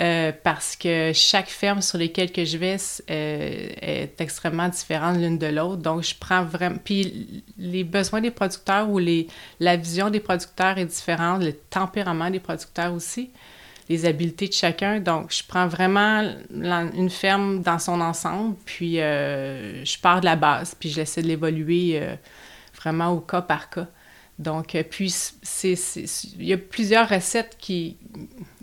Euh, 0.00 0.32
parce 0.42 0.76
que 0.76 1.12
chaque 1.12 1.48
ferme 1.50 1.82
sur 1.82 1.98
lesquelles 1.98 2.32
que 2.32 2.42
je 2.46 2.56
vais 2.56 2.76
euh, 3.10 3.68
est 3.82 4.18
extrêmement 4.18 4.68
différente 4.68 5.18
l'une 5.18 5.36
de 5.36 5.46
l'autre. 5.46 5.82
Donc, 5.82 6.02
je 6.04 6.14
prends 6.18 6.42
vraiment... 6.42 6.78
Puis 6.82 7.42
les 7.58 7.84
besoins 7.84 8.22
des 8.22 8.30
producteurs 8.30 8.88
ou 8.88 8.98
les, 8.98 9.26
la 9.58 9.76
vision 9.76 10.08
des 10.08 10.20
producteurs 10.20 10.78
est 10.78 10.86
différente, 10.86 11.42
le 11.42 11.52
tempérament 11.52 12.30
des 12.30 12.40
producteurs 12.40 12.94
aussi, 12.94 13.28
les 13.90 14.06
habiletés 14.06 14.48
de 14.48 14.54
chacun. 14.54 15.00
Donc, 15.00 15.34
je 15.34 15.42
prends 15.46 15.66
vraiment 15.66 16.26
une 16.50 17.10
ferme 17.10 17.60
dans 17.60 17.78
son 17.78 18.00
ensemble, 18.00 18.56
puis 18.64 19.00
euh, 19.00 19.84
je 19.84 19.98
pars 19.98 20.20
de 20.20 20.24
la 20.24 20.36
base, 20.36 20.74
puis 20.74 20.88
j'essaie 20.88 21.20
de 21.20 21.26
l'évoluer 21.26 22.00
vraiment 22.74 23.10
au 23.10 23.20
cas 23.20 23.42
par 23.42 23.68
cas. 23.68 23.88
Donc, 24.38 24.74
puis, 24.88 25.10
c'est, 25.42 25.74
il 26.38 26.46
y 26.46 26.54
a 26.54 26.56
plusieurs 26.56 27.08
recettes 27.08 27.56
qui 27.58 27.98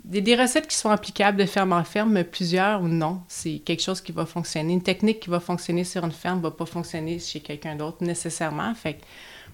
des, 0.08 0.22
des, 0.22 0.34
recettes 0.34 0.66
qui 0.66 0.76
sont 0.76 0.88
applicables 0.90 1.36
de 1.36 1.44
ferme 1.44 1.72
en 1.72 1.84
ferme, 1.84 2.12
mais 2.12 2.24
plusieurs 2.24 2.80
ou 2.80 2.88
non. 2.88 3.20
C'est 3.28 3.58
quelque 3.58 3.82
chose 3.82 4.00
qui 4.00 4.10
va 4.10 4.24
fonctionner. 4.24 4.72
Une 4.72 4.82
technique 4.82 5.20
qui 5.20 5.28
va 5.28 5.38
fonctionner 5.38 5.84
sur 5.84 6.02
une 6.02 6.12
ferme 6.12 6.38
ne 6.38 6.42
va 6.42 6.50
pas 6.50 6.64
fonctionner 6.64 7.18
chez 7.18 7.40
quelqu'un 7.40 7.76
d'autre 7.76 8.02
nécessairement. 8.02 8.74
Fait 8.74 8.94
que 8.94 9.02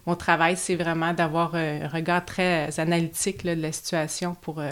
mon 0.06 0.14
travail, 0.14 0.56
c'est 0.56 0.76
vraiment 0.76 1.12
d'avoir 1.12 1.56
un 1.56 1.88
regard 1.88 2.24
très 2.24 2.78
analytique 2.78 3.44
de 3.44 3.50
la 3.50 3.72
situation 3.72 4.36
pour, 4.40 4.60
euh, 4.60 4.70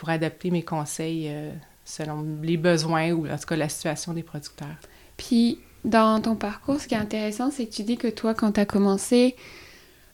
pour 0.00 0.08
adapter 0.08 0.50
mes 0.50 0.62
conseils 0.62 1.26
euh, 1.28 1.52
selon 1.84 2.26
les 2.40 2.56
besoins 2.56 3.10
ou 3.12 3.28
en 3.28 3.36
tout 3.36 3.46
cas 3.46 3.56
la 3.56 3.68
situation 3.68 4.14
des 4.14 4.22
producteurs. 4.22 4.74
Puis, 5.18 5.58
dans 5.84 6.22
ton 6.22 6.36
parcours, 6.36 6.80
ce 6.80 6.88
qui 6.88 6.94
est 6.94 6.98
intéressant, 6.98 7.50
c'est 7.50 7.66
que 7.66 7.72
tu 7.74 7.82
dis 7.82 7.98
que 7.98 8.08
toi, 8.08 8.32
quand 8.32 8.52
tu 8.52 8.60
as 8.60 8.64
commencé, 8.64 9.36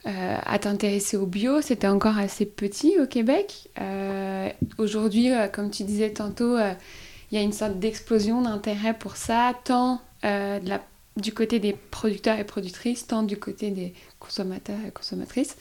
euh, 0.06 0.38
à 0.44 0.58
t'intéresser 0.58 1.16
au 1.16 1.26
bio. 1.26 1.60
C'était 1.60 1.86
encore 1.86 2.18
assez 2.18 2.46
petit 2.46 2.94
au 3.00 3.06
Québec. 3.06 3.68
Euh, 3.80 4.48
aujourd'hui, 4.78 5.30
comme 5.52 5.70
tu 5.70 5.84
disais 5.84 6.10
tantôt, 6.10 6.58
il 6.58 7.38
y 7.38 7.38
a 7.38 7.42
une 7.42 7.52
sorte 7.52 7.78
d'explosion 7.78 8.42
d'intérêt 8.42 8.94
pour 8.94 9.16
ça, 9.16 9.52
tant 9.62 10.00
du 11.16 11.32
côté 11.32 11.60
des 11.60 11.74
producteurs 11.92 12.40
et 12.40 12.44
productrices, 12.44 13.06
tant 13.06 13.22
du 13.22 13.36
côté 13.36 13.70
des 13.70 13.94
consommateurs 14.18 14.78
et 14.86 14.90
consommatrices. 14.90 15.56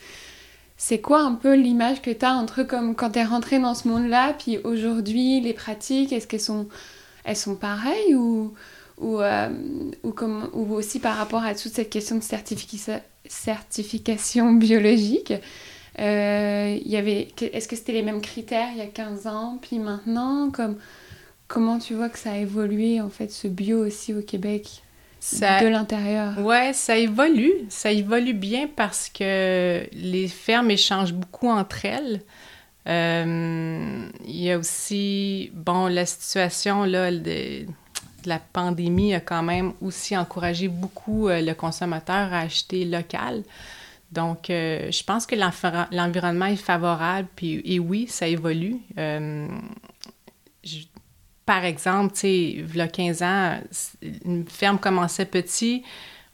C'est 0.77 0.99
quoi 0.99 1.21
un 1.21 1.33
peu 1.35 1.55
l'image 1.55 2.01
que 2.01 2.11
tu 2.11 2.25
as 2.25 2.33
entre 2.33 2.63
comme 2.63 2.95
quand 2.95 3.11
tu 3.11 3.19
es 3.19 3.23
rentré 3.23 3.59
dans 3.59 3.73
ce 3.73 3.87
monde-là, 3.87 4.33
puis 4.33 4.57
aujourd'hui, 4.63 5.39
les 5.41 5.53
pratiques, 5.53 6.11
est-ce 6.11 6.27
qu'elles 6.27 6.41
sont, 6.41 6.67
elles 7.23 7.37
sont 7.37 7.55
pareilles 7.55 8.15
ou, 8.15 8.53
ou, 8.99 9.19
ou, 10.03 10.11
comme, 10.11 10.49
ou 10.53 10.73
aussi 10.73 10.99
par 10.99 11.15
rapport 11.17 11.43
à 11.43 11.55
toute 11.55 11.71
cette 11.73 11.89
question 11.89 12.17
de 12.17 12.23
certification 12.23 13.01
certification 13.27 14.53
biologique. 14.53 15.33
Euh, 15.97 16.77
y 16.85 16.97
avait, 16.97 17.29
est-ce 17.41 17.67
que 17.67 17.75
c'était 17.75 17.93
les 17.93 18.03
mêmes 18.03 18.21
critères 18.21 18.69
il 18.73 18.77
y 18.77 18.81
a 18.81 18.87
15 18.87 19.27
ans, 19.27 19.57
puis 19.61 19.79
maintenant 19.79 20.51
comme, 20.51 20.75
Comment 21.47 21.77
tu 21.77 21.93
vois 21.93 22.09
que 22.09 22.17
ça 22.17 22.31
a 22.31 22.37
évolué, 22.37 23.01
en 23.01 23.09
fait, 23.09 23.31
ce 23.31 23.47
bio 23.47 23.85
aussi 23.85 24.13
au 24.13 24.21
Québec? 24.21 24.81
De 25.33 25.67
l'intérieur. 25.67 26.37
Ouais, 26.39 26.73
ça 26.73 26.97
évolue. 26.97 27.53
Ça 27.69 27.91
évolue 27.91 28.33
bien 28.33 28.67
parce 28.75 29.09
que 29.09 29.87
les 29.93 30.27
fermes 30.27 30.71
échangent 30.71 31.13
beaucoup 31.13 31.49
entre 31.49 31.85
elles. 31.85 32.21
Euh, 32.87 34.07
il 34.25 34.43
y 34.43 34.51
a 34.51 34.59
aussi, 34.59 35.51
bon, 35.53 35.87
la 35.87 36.05
situation 36.05 36.83
là, 36.83 37.11
de, 37.11 37.65
la 38.25 38.39
pandémie 38.39 39.13
a 39.13 39.19
quand 39.19 39.43
même 39.43 39.73
aussi 39.81 40.15
encouragé 40.15 40.67
beaucoup 40.67 41.27
euh, 41.27 41.41
le 41.41 41.53
consommateur 41.53 42.33
à 42.33 42.41
acheter 42.41 42.85
local. 42.85 43.43
Donc, 44.11 44.49
euh, 44.49 44.91
je 44.91 45.03
pense 45.03 45.25
que 45.25 45.35
l'environnement 45.35 46.45
est 46.45 46.55
favorable, 46.55 47.27
puis 47.35 47.61
et 47.65 47.79
oui, 47.79 48.07
ça 48.07 48.27
évolue. 48.27 48.77
Euh, 48.97 49.47
par 51.45 51.63
exemple, 51.65 52.13
tu 52.13 52.19
sais, 52.19 52.33
il 52.33 52.75
y 52.75 52.81
a 52.81 52.87
15 52.87 53.21
ans, 53.23 53.59
une 54.25 54.47
ferme 54.47 54.79
commençait 54.79 55.25
petit, 55.25 55.83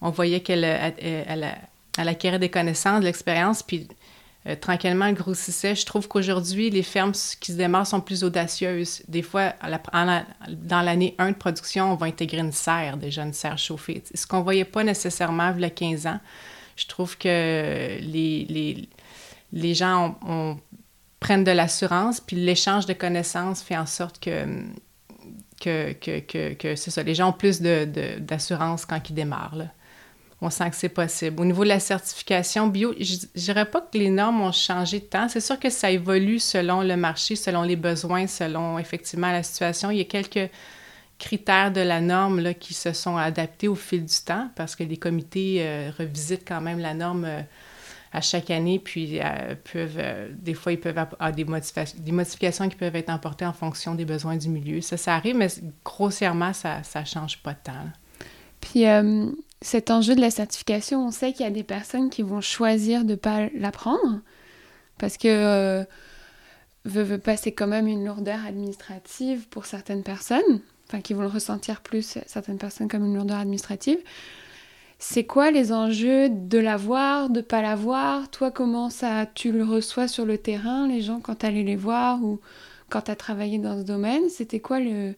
on 0.01 0.09
voyait 0.09 0.41
qu'elle 0.41 0.63
elle, 0.63 1.57
elle 1.97 2.07
acquérait 2.07 2.39
des 2.39 2.49
connaissances, 2.49 3.01
de 3.01 3.05
l'expérience, 3.05 3.63
puis 3.63 3.87
euh, 4.47 4.55
tranquillement 4.55 5.05
elle 5.05 5.15
grossissait. 5.15 5.75
Je 5.75 5.85
trouve 5.85 6.07
qu'aujourd'hui, 6.07 6.69
les 6.69 6.83
fermes 6.83 7.11
qui 7.11 7.51
se 7.51 7.57
démarrent 7.57 7.85
sont 7.85 8.01
plus 8.01 8.23
audacieuses. 8.23 9.03
Des 9.07 9.21
fois, 9.21 9.53
dans 9.61 10.81
l'année 10.81 11.15
1 11.19 11.31
de 11.31 11.35
production, 11.35 11.91
on 11.91 11.95
va 11.95 12.07
intégrer 12.07 12.39
une 12.39 12.51
serre, 12.51 12.97
déjà 12.97 13.23
une 13.23 13.33
serre 13.33 13.57
chauffée. 13.57 14.03
Ce 14.13 14.25
qu'on 14.25 14.41
voyait 14.41 14.65
pas 14.65 14.83
nécessairement 14.83 15.53
il 15.55 15.61
y 15.61 15.65
a 15.65 15.69
15 15.69 16.07
ans. 16.07 16.19
Je 16.75 16.87
trouve 16.87 17.17
que 17.17 17.27
les, 17.99 18.45
les, 18.49 18.89
les 19.53 19.75
gens 19.75 20.17
prennent 21.19 21.43
de 21.43 21.51
l'assurance, 21.51 22.19
puis 22.19 22.35
l'échange 22.35 22.87
de 22.87 22.93
connaissances 22.93 23.61
fait 23.61 23.77
en 23.77 23.85
sorte 23.85 24.19
que, 24.19 24.45
que, 25.61 25.93
que, 25.93 26.53
que, 26.53 26.75
c'est 26.75 26.91
ça, 26.91 27.03
les 27.03 27.15
gens 27.15 27.29
ont 27.29 27.33
plus 27.33 27.61
d'assurance 27.61 28.81
de, 28.81 28.87
quand 28.87 29.09
ils 29.09 29.13
démarrent. 29.13 29.67
On 30.43 30.49
sent 30.49 30.71
que 30.71 30.75
c'est 30.75 30.89
possible. 30.89 31.39
Au 31.39 31.45
niveau 31.45 31.63
de 31.63 31.69
la 31.69 31.79
certification 31.79 32.65
bio, 32.67 32.95
je 32.99 33.27
dirais 33.35 33.65
pas 33.65 33.79
que 33.81 33.97
les 33.97 34.09
normes 34.09 34.41
ont 34.41 34.51
changé 34.51 34.99
de 34.99 35.05
temps. 35.05 35.29
C'est 35.29 35.39
sûr 35.39 35.59
que 35.59 35.69
ça 35.69 35.91
évolue 35.91 36.39
selon 36.39 36.81
le 36.81 36.97
marché, 36.97 37.35
selon 37.35 37.61
les 37.61 37.75
besoins, 37.75 38.25
selon 38.25 38.79
effectivement 38.79 39.31
la 39.31 39.43
situation. 39.43 39.91
Il 39.91 39.99
y 39.99 40.01
a 40.01 40.05
quelques 40.05 40.49
critères 41.19 41.71
de 41.71 41.81
la 41.81 42.01
norme 42.01 42.39
là, 42.39 42.55
qui 42.55 42.73
se 42.73 42.91
sont 42.93 43.17
adaptés 43.17 43.67
au 43.67 43.75
fil 43.75 44.03
du 44.03 44.15
temps 44.25 44.49
parce 44.55 44.75
que 44.75 44.83
les 44.83 44.97
comités 44.97 45.57
euh, 45.59 45.91
revisitent 45.95 46.47
quand 46.47 46.61
même 46.61 46.79
la 46.79 46.95
norme 46.95 47.25
euh, 47.25 47.41
à 48.11 48.21
chaque 48.21 48.49
année, 48.51 48.79
puis 48.79 49.19
euh, 49.21 49.55
peuvent, 49.71 50.01
des 50.33 50.53
fois, 50.53 50.73
ils 50.73 50.79
peuvent 50.79 50.97
avoir 50.97 51.31
des, 51.31 51.45
des 51.45 52.11
modifications 52.11 52.67
qui 52.67 52.75
peuvent 52.75 52.95
être 52.95 53.09
emportées 53.09 53.45
en 53.45 53.53
fonction 53.53 53.95
des 53.95 54.05
besoins 54.05 54.35
du 54.35 54.49
milieu. 54.49 54.81
Ça, 54.81 54.97
ça 54.97 55.15
arrive, 55.15 55.35
mais 55.35 55.47
grossièrement, 55.85 56.53
ça 56.53 56.81
ne 56.95 57.05
change 57.05 57.37
pas 57.39 57.53
temps. 57.53 57.71
Puis, 58.59 58.83
cet 59.61 59.91
enjeu 59.91 60.15
de 60.15 60.21
la 60.21 60.31
certification, 60.31 61.05
on 61.05 61.11
sait 61.11 61.33
qu'il 61.33 61.45
y 61.45 61.47
a 61.47 61.51
des 61.51 61.63
personnes 61.63 62.09
qui 62.09 62.23
vont 62.23 62.41
choisir 62.41 63.03
de 63.03 63.11
ne 63.11 63.15
pas 63.15 63.47
la 63.55 63.71
prendre 63.71 64.19
parce 65.01 65.17
que 65.17 65.27
euh, 65.27 65.83
veut, 66.85 67.03
veut 67.03 67.17
pas, 67.17 67.35
c'est 67.35 67.51
quand 67.51 67.67
même 67.67 67.87
une 67.87 68.05
lourdeur 68.05 68.45
administrative 68.45 69.47
pour 69.49 69.65
certaines 69.65 70.03
personnes, 70.03 70.61
enfin 70.87 71.01
qui 71.01 71.13
vont 71.13 71.21
le 71.21 71.27
ressentir 71.27 71.81
plus 71.81 72.19
certaines 72.27 72.59
personnes 72.59 72.87
comme 72.87 73.05
une 73.05 73.15
lourdeur 73.15 73.39
administrative. 73.39 73.97
C'est 75.03 75.23
quoi 75.23 75.49
les 75.49 75.73
enjeux 75.73 76.29
de 76.29 76.59
l'avoir, 76.59 77.31
de 77.31 77.41
pas 77.41 77.63
l'avoir? 77.63 78.29
Toi, 78.29 78.51
comment 78.51 78.91
ça 78.91 79.25
tu 79.25 79.51
le 79.51 79.63
reçois 79.63 80.07
sur 80.07 80.25
le 80.25 80.37
terrain, 80.37 80.87
les 80.87 81.01
gens 81.01 81.19
quand 81.19 81.39
tu 81.39 81.45
allais 81.47 81.63
les 81.63 81.75
voir 81.75 82.23
ou 82.23 82.39
quand 82.87 83.01
tu 83.01 83.11
as 83.11 83.15
travaillé 83.15 83.57
dans 83.57 83.79
ce 83.79 83.83
domaine? 83.83 84.29
C'était 84.29 84.59
quoi 84.59 84.79
le, 84.79 85.15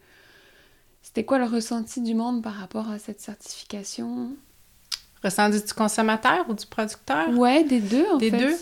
c'était 1.02 1.25
quoi 1.25 1.38
le 1.38 1.44
ressenti 1.44 2.00
du 2.00 2.16
monde 2.16 2.42
par 2.42 2.54
rapport 2.54 2.90
à 2.90 2.98
cette 2.98 3.20
certification? 3.20 4.30
Ressenti 5.22 5.62
du 5.62 5.74
consommateur 5.74 6.46
ou 6.48 6.54
du 6.54 6.66
producteur? 6.66 7.30
Ouais, 7.32 7.66
des 7.66 7.82
deux, 7.82 8.06
en 8.10 8.18
des 8.18 8.32
fait. 8.32 8.38
Des 8.38 8.46
deux? 8.46 8.58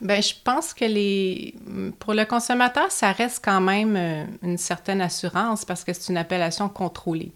Ben, 0.00 0.20
je 0.20 0.34
pense 0.42 0.74
que 0.74 0.84
les 0.84 1.54
pour 2.00 2.14
le 2.14 2.24
consommateur, 2.24 2.90
ça 2.90 3.12
reste 3.12 3.44
quand 3.44 3.60
même 3.60 3.94
euh, 3.96 4.24
une 4.42 4.58
certaine 4.58 5.00
assurance 5.00 5.64
parce 5.64 5.84
que 5.84 5.92
c'est 5.92 6.10
une 6.10 6.18
appellation 6.18 6.68
contrôlée. 6.68 7.32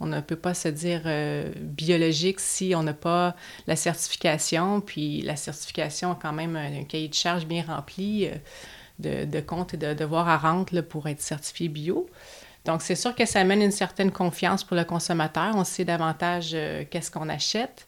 On 0.00 0.06
ne 0.06 0.20
peut 0.20 0.36
pas 0.36 0.54
se 0.54 0.68
dire 0.68 1.02
euh, 1.04 1.52
biologique 1.56 2.40
si 2.40 2.72
on 2.74 2.82
n'a 2.82 2.94
pas 2.94 3.36
la 3.66 3.76
certification. 3.76 4.80
Puis 4.80 5.20
la 5.20 5.36
certification 5.36 6.12
a 6.12 6.18
quand 6.20 6.32
même 6.32 6.56
un, 6.56 6.84
cahier 6.84 7.08
de 7.08 7.14
charge 7.14 7.46
bien 7.46 7.62
rempli 7.62 8.26
euh, 8.26 9.26
de, 9.26 9.40
comptes 9.40 9.74
et 9.74 9.76
de 9.76 9.92
devoirs 9.92 10.28
à 10.28 10.38
rente 10.38 10.80
pour 10.80 11.06
être 11.06 11.20
certifié 11.20 11.68
bio. 11.68 12.08
Donc, 12.64 12.80
c'est 12.82 12.94
sûr 12.94 13.14
que 13.14 13.26
ça 13.26 13.40
amène 13.40 13.62
une 13.62 13.70
certaine 13.70 14.10
confiance 14.10 14.64
pour 14.64 14.76
le 14.76 14.84
consommateur. 14.84 15.54
On 15.54 15.64
sait 15.64 15.84
davantage 15.84 16.52
euh, 16.54 16.84
qu'est-ce 16.90 17.10
qu'on 17.10 17.28
achète. 17.28 17.86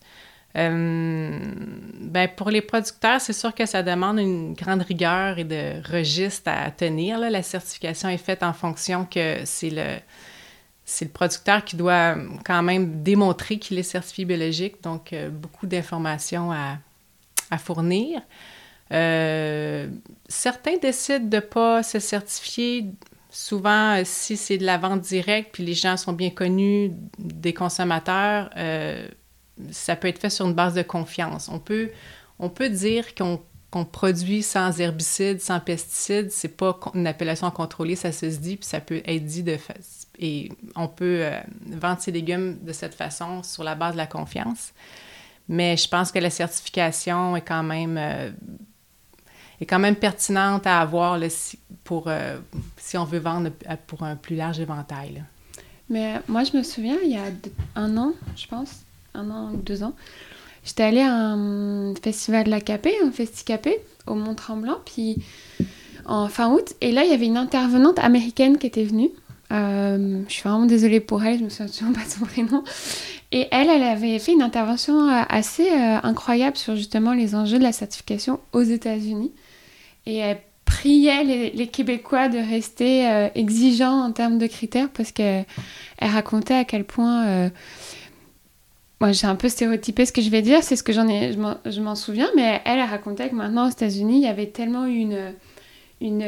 ben 0.55 2.29
pour 2.37 2.51
les 2.51 2.61
producteurs, 2.61 3.23
c'est 3.23 3.33
sûr 3.33 3.55
que 3.55 3.65
ça 3.65 3.83
demande 3.83 4.19
une 4.19 4.53
grande 4.53 4.83
rigueur 4.83 5.39
et 5.39 5.45
de 5.45 5.81
registre 5.91 6.51
à 6.51 6.71
tenir. 6.71 7.19
La 7.19 7.43
certification 7.43 8.11
est 8.11 8.19
faite 8.19 8.43
en 8.43 8.53
fonction 8.53 9.07
que 9.07 9.41
c'est 9.45 9.71
le, 9.71 9.97
c'est 10.85 11.05
le 11.05 11.11
producteur 11.11 11.65
qui 11.65 11.77
doit 11.77 12.17
quand 12.45 12.63
même 12.63 13.03
démontrer 13.03 13.59
qu'il 13.59 13.79
est 13.79 13.85
certifié 13.85 14.25
biologique, 14.25 14.83
donc 14.83 15.15
beaucoup 15.31 15.67
d'informations 15.67 16.51
à, 16.53 16.79
fournir. 17.59 18.23
certains 18.91 20.77
décident 20.81 21.27
de 21.27 21.37
ne 21.37 21.41
pas 21.41 21.83
se 21.83 21.99
certifier 21.99 22.87
souvent, 23.33 23.97
euh, 23.97 24.03
si 24.05 24.37
c'est 24.37 24.59
de 24.59 24.67
la 24.67 24.79
vente 24.79 25.01
directe, 25.01 25.51
puis 25.55 25.65
les 25.65 25.75
gens 25.75 25.97
sont 25.97 26.13
bien 26.13 26.31
connus 26.31 26.93
des 27.19 27.55
consommateurs, 27.55 28.51
euh, 28.57 29.09
ça 29.71 29.97
peut 29.97 30.09
être 30.09 30.19
fait 30.19 30.31
sur 30.31 30.47
une 30.47 30.55
base 30.55 30.75
de 30.75 30.83
confiance. 30.83 31.49
On 31.49 31.59
peut, 31.59 31.91
on 32.39 32.51
peut 32.51 32.69
dire 32.69 33.15
qu'on 33.15 33.41
produit 33.91 34.43
sans 34.43 34.79
herbicides, 34.81 35.41
sans 35.41 35.61
pesticides. 35.61 36.31
C'est 36.31 36.57
pas 36.57 36.79
une 36.95 37.07
appellation 37.07 37.51
contrôlée, 37.51 37.97
ça 37.97 38.13
se 38.13 38.27
dit, 38.27 38.57
puis 38.57 38.67
ça 38.67 38.81
peut 38.81 39.03
être 39.05 39.25
dit 39.25 39.43
de 39.43 39.57
et 40.19 40.53
on 40.77 40.89
peut 40.89 41.21
euh, 41.23 41.41
vendre 41.67 42.01
ses 42.01 42.13
légumes 42.13 42.59
de 42.63 42.73
cette 42.73 42.95
façon 42.95 43.43
sur 43.43 43.65
la 43.65 43.75
base 43.75 43.93
de 43.93 43.99
la 43.99 44.07
confiance. 44.07 44.73
Mais 45.49 45.77
je 45.77 45.89
pense 45.89 46.13
que 46.13 46.19
la 46.19 46.31
certification 46.31 47.35
est 47.35 47.41
quand 47.41 47.63
même 47.63 47.99
est 49.63 49.67
quand 49.67 49.79
même 49.79 49.97
pertinente 49.97 50.67
à 50.67 50.81
avoir 50.81 51.19
si, 51.31 51.59
pour, 51.85 52.05
euh, 52.09 52.39
si 52.77 52.99
on 52.99 53.05
veut 53.05 53.21
vendre 53.21 53.51
pour 53.87 54.03
un 54.03 54.17
plus 54.17 54.37
large 54.37 54.59
éventail. 54.59 55.25
Mais 55.89 56.21
moi, 56.27 56.43
je 56.45 56.57
me 56.57 56.63
souviens, 56.63 56.97
il 57.05 57.13
y 57.13 57.17
a 57.17 57.25
un 57.77 57.97
an, 57.97 58.13
je 58.37 58.47
pense, 58.47 58.81
un 59.15 59.31
an 59.31 59.53
ou 59.53 59.57
deux 59.57 59.83
ans, 59.83 59.95
j'étais 60.65 60.83
allée 60.83 61.01
à 61.01 61.13
un 61.13 61.95
festival 61.95 62.45
de 62.45 62.51
la 62.51 62.61
Capée, 62.61 62.95
un 63.05 63.11
Festicapé, 63.11 63.79
au 64.07 64.15
Mont-Tremblant, 64.15 64.79
puis 64.85 65.23
en 66.05 66.29
fin 66.29 66.51
août. 66.53 66.75
Et 66.81 66.93
là, 66.93 67.05
il 67.05 67.11
y 67.11 67.15
avait 67.15 67.27
une 67.27 67.37
intervenante 67.37 67.99
américaine 67.99 68.59
qui 68.59 68.67
était 68.67 68.85
venue. 68.85 69.11
Euh, 69.53 70.23
je 70.29 70.33
suis 70.33 70.49
vraiment 70.49 70.65
désolée 70.65 71.01
pour 71.01 71.23
elle, 71.25 71.39
je 71.39 71.45
me 71.45 71.49
souviens 71.51 71.67
toujours 71.67 71.93
pas 71.93 72.05
de 72.05 72.11
son 72.11 72.25
prénom. 72.25 72.65
Et 73.33 73.49
elle, 73.51 73.69
elle 73.69 73.83
avait 73.83 74.19
fait 74.19 74.33
une 74.33 74.43
intervention 74.43 75.09
euh, 75.09 75.23
assez 75.29 75.69
incroyable 75.71 76.57
sur 76.57 76.77
justement 76.77 77.13
les 77.13 77.35
enjeux 77.35 77.59
de 77.59 77.63
la 77.63 77.73
certification 77.73 78.41
aux 78.53 78.63
États-Unis 78.63 79.33
et 80.07 80.17
elle 80.17 80.39
priait 80.65 81.25
les, 81.25 81.67
Québécois 81.67 82.29
de 82.29 82.39
rester 82.39 83.09
euh, 83.09 83.29
exigeants 83.35 84.05
en 84.05 84.13
termes 84.13 84.39
de 84.39 84.47
critères 84.47 84.89
parce 84.91 85.13
qu'elle 85.13 85.45
racontait 86.01 86.55
à 86.55 86.65
quel 86.65 86.85
point. 86.85 87.51
Euh, 89.03 89.07
moi, 89.07 89.13
j'ai 89.13 89.27
un 89.27 89.37
peu 89.37 89.49
stéréotypé 89.49 90.07
ce 90.07 90.13
que 90.13 90.23
je 90.23 90.31
vais 90.31 90.43
dire, 90.43 90.63
c'est 90.63 90.77
ce 90.77 90.83
que 90.83 90.93
j'en 90.93 91.09
ai, 91.09 91.33
je 91.33 91.81
m'en 91.81 91.95
souviens, 91.95 92.31
mais 92.37 92.61
elle 92.65 92.79
a 92.79 92.87
raconté 92.87 93.29
que 93.29 93.35
maintenant 93.35 93.67
aux 93.67 93.71
États-Unis, 93.71 94.19
il 94.19 94.23
y 94.23 94.29
avait 94.29 94.47
tellement 94.47 94.87
une, 94.87 95.35
une, 96.01 96.25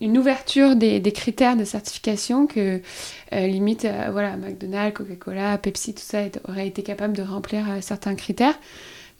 une 0.00 0.18
ouverture 0.18 0.76
des, 0.76 1.00
des, 1.00 1.12
critères 1.12 1.56
de 1.56 1.64
certification 1.64 2.46
que 2.46 2.80
euh, 3.32 3.46
limite, 3.46 3.86
voilà, 4.12 4.36
McDonald's, 4.36 4.96
Coca-Cola, 4.96 5.58
Pepsi, 5.58 5.94
tout 5.94 6.02
ça 6.02 6.24
aurait 6.48 6.68
été 6.68 6.82
capable 6.82 7.16
de 7.16 7.22
remplir 7.22 7.64
certains 7.80 8.14
critères. 8.14 8.58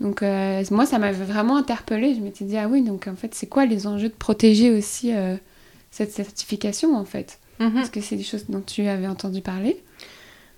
Donc 0.01 0.23
euh, 0.23 0.63
moi, 0.71 0.87
ça 0.87 0.99
m'avait 0.99 1.25
vraiment 1.25 1.57
interpellée. 1.57 2.15
Je 2.15 2.21
m'étais 2.21 2.45
dit, 2.45 2.57
ah 2.57 2.69
oui, 2.69 2.83
donc 2.83 3.07
en 3.07 3.17
fait, 3.17 3.35
c'est 3.35 3.47
quoi 3.47 3.67
les 3.67 3.87
enjeux 3.87 4.09
de 4.09 4.15
protéger 4.15 4.71
aussi 4.71 5.15
euh, 5.15 5.37
cette 5.91 6.13
certification, 6.13 6.97
en 6.97 7.05
fait? 7.05 7.39
Mm 7.61 7.79
Est-ce 7.79 7.91
que 7.91 8.01
c'est 8.01 8.17
des 8.17 8.25
choses 8.25 8.47
dont 8.49 8.61
tu 8.61 8.87
avais 8.89 9.07
entendu 9.07 9.41
parler? 9.41 9.83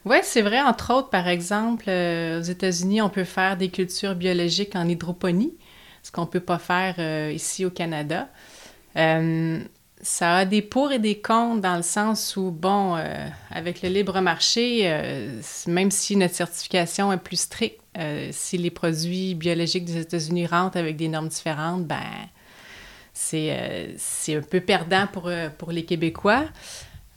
Oui, 0.07 0.17
c'est 0.23 0.41
vrai. 0.41 0.63
Entre 0.63 0.95
autres, 0.95 1.11
par 1.11 1.29
exemple, 1.29 1.85
euh, 1.89 2.39
aux 2.39 2.43
États-Unis, 2.43 3.03
on 3.03 3.11
peut 3.11 3.25
faire 3.25 3.59
des 3.59 3.69
cultures 3.69 4.15
biologiques 4.15 4.75
en 4.75 4.89
hydroponie, 4.89 5.55
ce 6.03 6.11
qu'on 6.11 6.23
ne 6.23 6.27
peut 6.27 6.41
pas 6.41 6.59
faire 6.59 7.31
ici 7.31 7.67
au 7.67 7.71
Canada. 7.71 8.29
ça 8.95 10.37
a 10.37 10.45
des 10.45 10.63
pour 10.63 10.93
et 10.93 10.99
des 10.99 11.21
contre 11.21 11.61
dans 11.61 11.77
le 11.77 11.83
sens 11.83 12.37
où, 12.37 12.51
bon, 12.51 12.97
avec 13.51 13.83
le 13.83 13.89
libre 13.89 14.21
marché, 14.21 14.89
même 15.67 15.91
si 15.91 16.17
notre 16.17 16.35
certification 16.35 17.13
est 17.13 17.19
plus 17.19 17.41
stricte, 17.41 17.81
euh, 17.99 18.29
si 18.31 18.59
les 18.59 18.71
produits 18.71 19.35
biologiques 19.35 19.87
des 19.87 19.99
États-Unis 19.99 20.47
rentrent 20.47 20.77
avec 20.77 20.97
des 20.97 21.09
normes 21.09 21.29
différentes, 21.29 21.87
ben 21.87 22.03
c'est 23.15 23.57
euh, 23.59 24.39
un 24.39 24.43
peu 24.43 24.61
perdant 24.61 25.07
pour, 25.11 25.29
euh, 25.29 25.49
pour 25.49 25.73
les 25.73 25.85
Québécois. 25.85 26.45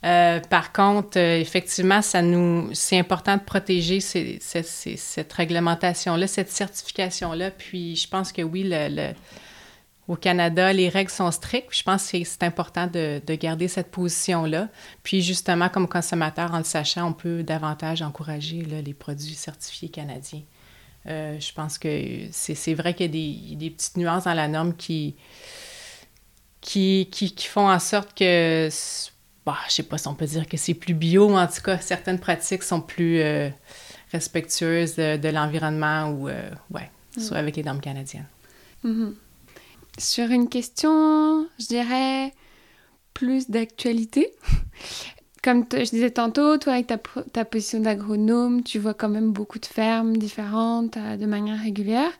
Par 0.01 0.71
contre, 0.71 1.17
effectivement, 1.17 2.01
ça 2.01 2.21
nous, 2.21 2.69
c'est 2.73 2.97
important 2.97 3.37
de 3.37 3.41
protéger 3.41 3.99
cette 3.99 5.33
réglementation-là, 5.33 6.27
cette 6.27 6.51
certification-là. 6.51 7.51
Puis, 7.51 7.95
je 7.95 8.07
pense 8.07 8.31
que 8.31 8.41
oui, 8.41 8.71
au 10.07 10.15
Canada, 10.15 10.73
les 10.73 10.89
règles 10.89 11.11
sont 11.11 11.31
strictes. 11.31 11.75
Je 11.77 11.83
pense 11.83 12.11
que 12.11 12.23
c'est 12.23 12.43
important 12.43 12.87
de, 12.87 13.21
de, 13.25 13.35
garder 13.35 13.67
cette 13.67 13.91
position-là. 13.91 14.69
Puis, 15.03 15.21
justement, 15.21 15.69
comme 15.69 15.87
consommateur, 15.87 16.53
en 16.53 16.59
le 16.59 16.63
sachant, 16.63 17.09
on 17.09 17.13
peut 17.13 17.43
davantage 17.43 18.01
encourager 18.01 18.63
les 18.63 18.93
produits 18.93 19.35
certifiés 19.35 19.89
canadiens. 19.89 20.41
Euh, 21.07 21.39
je 21.39 21.53
pense 21.53 21.77
que 21.77 22.27
c'est 22.31 22.73
vrai 22.73 22.93
qu'il 22.93 23.15
y 23.15 23.53
a 23.53 23.55
des, 23.55 23.69
petites 23.69 23.97
nuances 23.97 24.25
dans 24.25 24.33
la 24.33 24.47
norme 24.47 24.75
qui, 24.75 25.15
qui, 26.61 27.07
qui, 27.11 27.47
font 27.47 27.69
en 27.69 27.79
sorte 27.79 28.17
que, 28.17 28.69
bah, 29.45 29.57
je 29.67 29.75
sais 29.75 29.83
pas 29.83 29.97
si 29.97 30.07
on 30.07 30.15
peut 30.15 30.25
dire 30.25 30.47
que 30.47 30.57
c'est 30.57 30.73
plus 30.73 30.93
bio, 30.93 31.29
mais 31.29 31.39
en 31.39 31.47
tout 31.47 31.61
cas, 31.61 31.77
certaines 31.79 32.19
pratiques 32.19 32.63
sont 32.63 32.81
plus 32.81 33.19
euh, 33.19 33.49
respectueuses 34.11 34.95
de, 34.95 35.29
l'environnement 35.29 36.09
ou, 36.09 36.27
euh, 36.29 36.49
ouais, 36.71 36.89
mm. 37.17 37.33
avec 37.33 37.55
les 37.55 37.63
normes 37.63 37.79
canadiennes. 37.79 38.27
Mm-hmm. 38.85 39.13
Sur 39.97 40.29
une 40.29 40.49
question, 40.49 41.47
je 41.59 41.65
dirais, 41.67 42.33
plus 43.13 43.49
d'actualité 43.49 44.33
comme 45.41 45.65
je 45.71 45.89
disais 45.89 46.11
tantôt, 46.11 46.57
toi 46.57 46.73
avec 46.73 46.87
ta, 46.87 47.45
position 47.45 47.79
d'agronome, 47.79 48.61
tu 48.61 48.77
vois 48.77 48.93
quand 48.93 49.07
même 49.07 49.31
beaucoup 49.31 49.57
de 49.57 49.65
fermes 49.65 50.17
différentes 50.17 50.97
euh, 50.97 51.15
de 51.15 51.25
manière 51.25 51.61
régulière. 51.61 52.11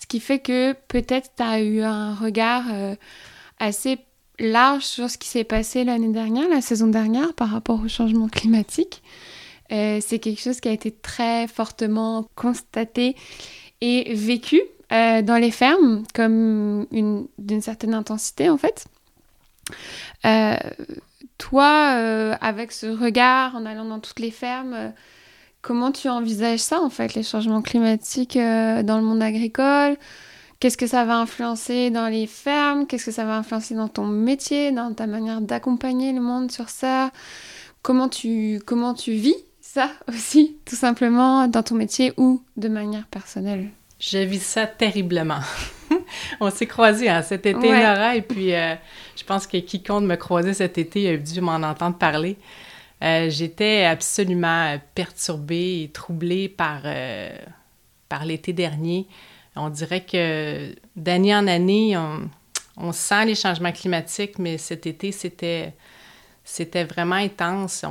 Ce 0.00 0.06
qui 0.06 0.18
fait 0.18 0.40
que 0.40 0.72
peut-être 0.88 1.30
tu 1.36 1.42
as 1.44 1.60
eu 1.60 1.82
un 1.82 2.14
regard 2.14 2.64
assez 3.58 3.98
large 4.38 4.84
sur 4.84 5.10
ce 5.10 5.18
qui 5.18 5.28
s'est 5.28 5.44
passé 5.44 5.84
l'année 5.84 6.12
dernière, 6.12 6.48
la 6.48 6.60
saison 6.60 6.86
dernière, 6.86 7.34
par 7.34 7.50
rapport 7.50 7.80
au 7.80 7.88
changement 7.88 8.28
climatique. 8.28 9.02
Euh, 9.72 9.98
c'est 10.00 10.18
quelque 10.18 10.40
chose 10.40 10.60
qui 10.60 10.68
a 10.68 10.72
été 10.72 10.90
très 10.90 11.48
fortement 11.48 12.28
constaté 12.36 13.16
et 13.80 14.14
vécu 14.14 14.60
dans 14.90 15.40
les 15.40 15.50
fermes 15.50 16.04
comme 16.14 16.86
d'une 16.92 17.60
certaine 17.60 17.92
intensité 17.92 18.48
en 18.48 18.56
fait. 18.56 18.86
Toi, 21.38 21.96
euh, 21.96 22.34
avec 22.40 22.72
ce 22.72 22.86
regard, 22.86 23.56
en 23.56 23.66
allant 23.66 23.84
dans 23.84 24.00
toutes 24.00 24.20
les 24.20 24.30
fermes, 24.30 24.72
euh, 24.72 24.88
comment 25.60 25.92
tu 25.92 26.08
envisages 26.08 26.60
ça, 26.60 26.80
en 26.80 26.88
fait, 26.88 27.14
les 27.14 27.22
changements 27.22 27.60
climatiques 27.60 28.36
euh, 28.36 28.82
dans 28.82 28.96
le 28.96 29.04
monde 29.04 29.22
agricole 29.22 29.96
Qu'est-ce 30.58 30.76
que 30.76 30.86
ça 30.86 31.04
va 31.04 31.18
influencer 31.18 31.90
dans 31.90 32.08
les 32.08 32.26
fermes? 32.26 32.86
Qu'est-ce 32.86 33.06
que 33.06 33.10
ça 33.10 33.24
va 33.24 33.36
influencer 33.36 33.74
dans 33.74 33.88
ton 33.88 34.06
métier, 34.06 34.72
dans 34.72 34.94
ta 34.94 35.06
manière 35.06 35.40
d'accompagner 35.40 36.12
le 36.12 36.20
monde 36.20 36.50
sur 36.50 36.70
ça? 36.70 37.10
Comment 37.82 38.08
tu, 38.08 38.60
comment 38.64 38.94
tu 38.94 39.12
vis 39.12 39.36
ça 39.60 39.90
aussi, 40.08 40.56
tout 40.64 40.76
simplement, 40.76 41.46
dans 41.48 41.62
ton 41.62 41.74
métier 41.74 42.12
ou 42.16 42.42
de 42.56 42.68
manière 42.68 43.06
personnelle? 43.06 43.68
Je 43.98 44.18
vis 44.18 44.42
ça 44.42 44.66
terriblement. 44.66 45.40
on 46.40 46.50
s'est 46.50 46.66
croisés 46.66 47.08
hein, 47.08 47.22
cet 47.22 47.46
été, 47.46 47.70
Nora, 47.70 48.16
et 48.16 48.22
puis 48.22 48.54
euh, 48.54 48.74
je 49.16 49.24
pense 49.24 49.46
que 49.46 49.58
quiconque 49.58 50.04
me 50.04 50.16
croisait 50.16 50.54
cet 50.54 50.78
été 50.78 51.08
a 51.10 51.16
dû 51.16 51.40
m'en 51.40 51.56
entendre 51.56 51.96
parler. 51.96 52.36
Euh, 53.02 53.28
j'étais 53.28 53.84
absolument 53.84 54.78
perturbée 54.94 55.82
et 55.82 55.88
troublée 55.88 56.48
par, 56.48 56.80
euh, 56.84 57.30
par 58.08 58.24
l'été 58.24 58.52
dernier. 58.52 59.06
On 59.56 59.70
dirait 59.70 60.04
que 60.04 60.74
d'année 60.96 61.34
en 61.34 61.46
année, 61.46 61.96
on, 62.76 62.92
sent 62.92 63.24
les 63.26 63.34
changements 63.34 63.72
climatiques, 63.72 64.38
mais 64.38 64.58
cet 64.58 64.86
été, 64.86 65.12
c'était, 65.12 66.84
vraiment 66.84 67.16
intense. 67.16 67.84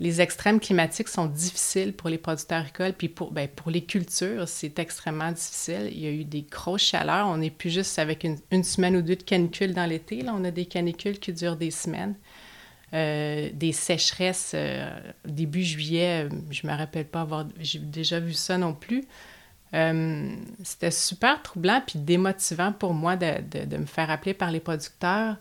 Les 0.00 0.20
extrêmes 0.20 0.60
climatiques 0.60 1.08
sont 1.08 1.26
difficiles 1.26 1.92
pour 1.92 2.08
les 2.08 2.18
producteurs 2.18 2.60
agricoles, 2.60 2.92
puis 2.92 3.08
pour, 3.08 3.32
ben, 3.32 3.48
pour 3.48 3.70
les 3.70 3.82
cultures, 3.82 4.48
c'est 4.48 4.78
extrêmement 4.78 5.30
difficile. 5.32 5.90
Il 5.92 6.00
y 6.00 6.06
a 6.06 6.10
eu 6.10 6.24
des 6.24 6.42
grosses 6.42 6.82
chaleurs. 6.82 7.26
On 7.28 7.38
n'est 7.38 7.50
plus 7.50 7.70
juste 7.70 7.98
avec 7.98 8.24
une, 8.24 8.64
semaine 8.64 8.96
ou 8.96 9.02
deux 9.02 9.16
de 9.16 9.22
canicule 9.22 9.74
dans 9.74 9.86
l'été. 9.86 10.22
Là, 10.22 10.34
on 10.36 10.44
a 10.44 10.50
des 10.50 10.66
canicules 10.66 11.18
qui 11.18 11.32
durent 11.32 11.56
des 11.56 11.70
semaines. 11.70 12.16
Euh, 12.94 13.50
des 13.52 13.72
sécheresses 13.72 14.52
euh, 14.54 14.88
début 15.24 15.64
juillet, 15.64 16.28
je 16.50 16.66
me 16.68 16.72
rappelle 16.72 17.04
pas 17.04 17.22
avoir 17.22 17.44
déjà 17.44 18.20
vu 18.20 18.32
ça 18.32 18.58
non 18.58 18.74
plus. 18.74 19.04
C'était 20.62 20.90
super 20.90 21.42
troublant 21.42 21.82
puis 21.86 21.98
démotivant 21.98 22.72
pour 22.72 22.94
moi 22.94 23.16
de, 23.16 23.76
me 23.76 23.86
faire 23.86 24.10
appeler 24.10 24.34
par 24.34 24.50
les 24.50 24.60
producteurs 24.60 25.36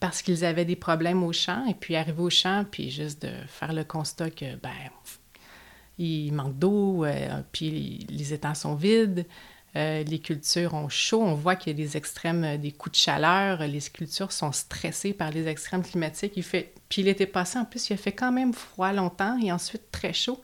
parce 0.00 0.22
qu'ils 0.22 0.44
avaient 0.44 0.64
des 0.64 0.76
problèmes 0.76 1.24
au 1.24 1.32
champ, 1.32 1.66
et 1.66 1.74
puis 1.74 1.96
arriver 1.96 2.22
au 2.22 2.30
champ, 2.30 2.64
puis 2.70 2.88
juste 2.88 3.22
de 3.22 3.30
faire 3.48 3.72
le 3.72 3.82
constat 3.82 4.30
que, 4.30 4.54
ben, 4.56 4.70
il 5.98 6.32
manque 6.32 6.56
d'eau, 6.56 7.04
puis 7.50 8.06
les 8.08 8.32
étangs 8.32 8.54
sont 8.54 8.76
vides. 8.76 9.26
les 9.74 10.20
cultures 10.22 10.74
ont 10.74 10.88
chaud, 10.88 11.20
on 11.20 11.34
voit 11.34 11.56
qu'il 11.56 11.76
y 11.76 11.82
a 11.82 11.84
des 11.84 11.96
extrêmes, 11.96 12.58
des 12.58 12.70
coups 12.70 12.92
de 12.92 13.02
chaleur, 13.02 13.66
les 13.66 13.80
cultures 13.80 14.30
sont 14.30 14.52
stressées 14.52 15.12
par 15.12 15.32
les 15.32 15.48
extrêmes 15.48 15.82
climatiques. 15.82 16.34
Il 16.36 16.44
fait... 16.44 16.72
Puis 16.88 17.02
l'été 17.02 17.26
passé, 17.26 17.58
en 17.58 17.64
plus, 17.64 17.90
il 17.90 17.94
a 17.94 17.96
fait 17.96 18.12
quand 18.12 18.30
même 18.30 18.52
froid 18.52 18.92
longtemps 18.92 19.36
et 19.42 19.50
ensuite 19.50 19.90
très 19.90 20.12
chaud. 20.12 20.40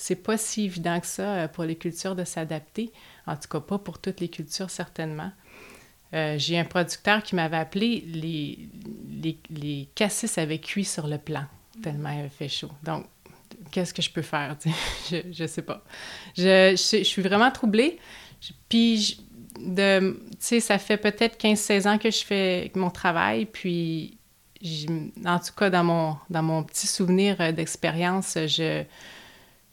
C'est 0.00 0.16
pas 0.16 0.38
si 0.38 0.64
évident 0.64 0.98
que 0.98 1.06
ça 1.06 1.46
pour 1.48 1.64
les 1.64 1.76
cultures 1.76 2.16
de 2.16 2.24
s'adapter, 2.24 2.90
en 3.26 3.36
tout 3.36 3.48
cas 3.50 3.60
pas 3.60 3.78
pour 3.78 3.98
toutes 3.98 4.20
les 4.20 4.28
cultures 4.28 4.70
certainement. 4.70 5.30
Euh, 6.14 6.38
j'ai 6.38 6.58
un 6.58 6.64
producteur 6.64 7.22
qui 7.22 7.34
m'avait 7.34 7.58
appelé, 7.58 8.02
les, 8.06 8.58
les, 9.22 9.38
les, 9.50 9.88
cassis 9.94 10.38
avaient 10.38 10.58
cuit 10.58 10.86
sur 10.86 11.06
le 11.06 11.18
plan, 11.18 11.44
tellement 11.82 12.08
il 12.12 12.20
avait 12.20 12.28
fait 12.30 12.48
chaud. 12.48 12.70
Donc, 12.82 13.04
qu'est-ce 13.70 13.92
que 13.92 14.00
je 14.00 14.10
peux 14.10 14.22
faire? 14.22 14.56
je 15.10 15.42
ne 15.42 15.46
sais 15.46 15.60
pas. 15.60 15.84
Je, 16.34 16.70
je, 16.70 17.04
suis 17.04 17.22
vraiment 17.22 17.50
troublée. 17.50 17.98
Puis, 18.70 19.20
de, 19.60 20.18
ça 20.40 20.78
fait 20.78 20.96
peut-être 20.96 21.38
15-16 21.38 21.86
ans 21.86 21.98
que 21.98 22.10
je 22.10 22.24
fais 22.24 22.72
mon 22.74 22.88
travail, 22.88 23.44
puis 23.44 24.16
en 25.26 25.38
tout 25.38 25.52
cas, 25.54 25.68
dans 25.68 25.84
mon, 25.84 26.16
dans 26.30 26.42
mon 26.42 26.62
petit 26.62 26.86
souvenir 26.86 27.38
euh, 27.40 27.52
d'expérience, 27.52 28.38
je 28.46 28.84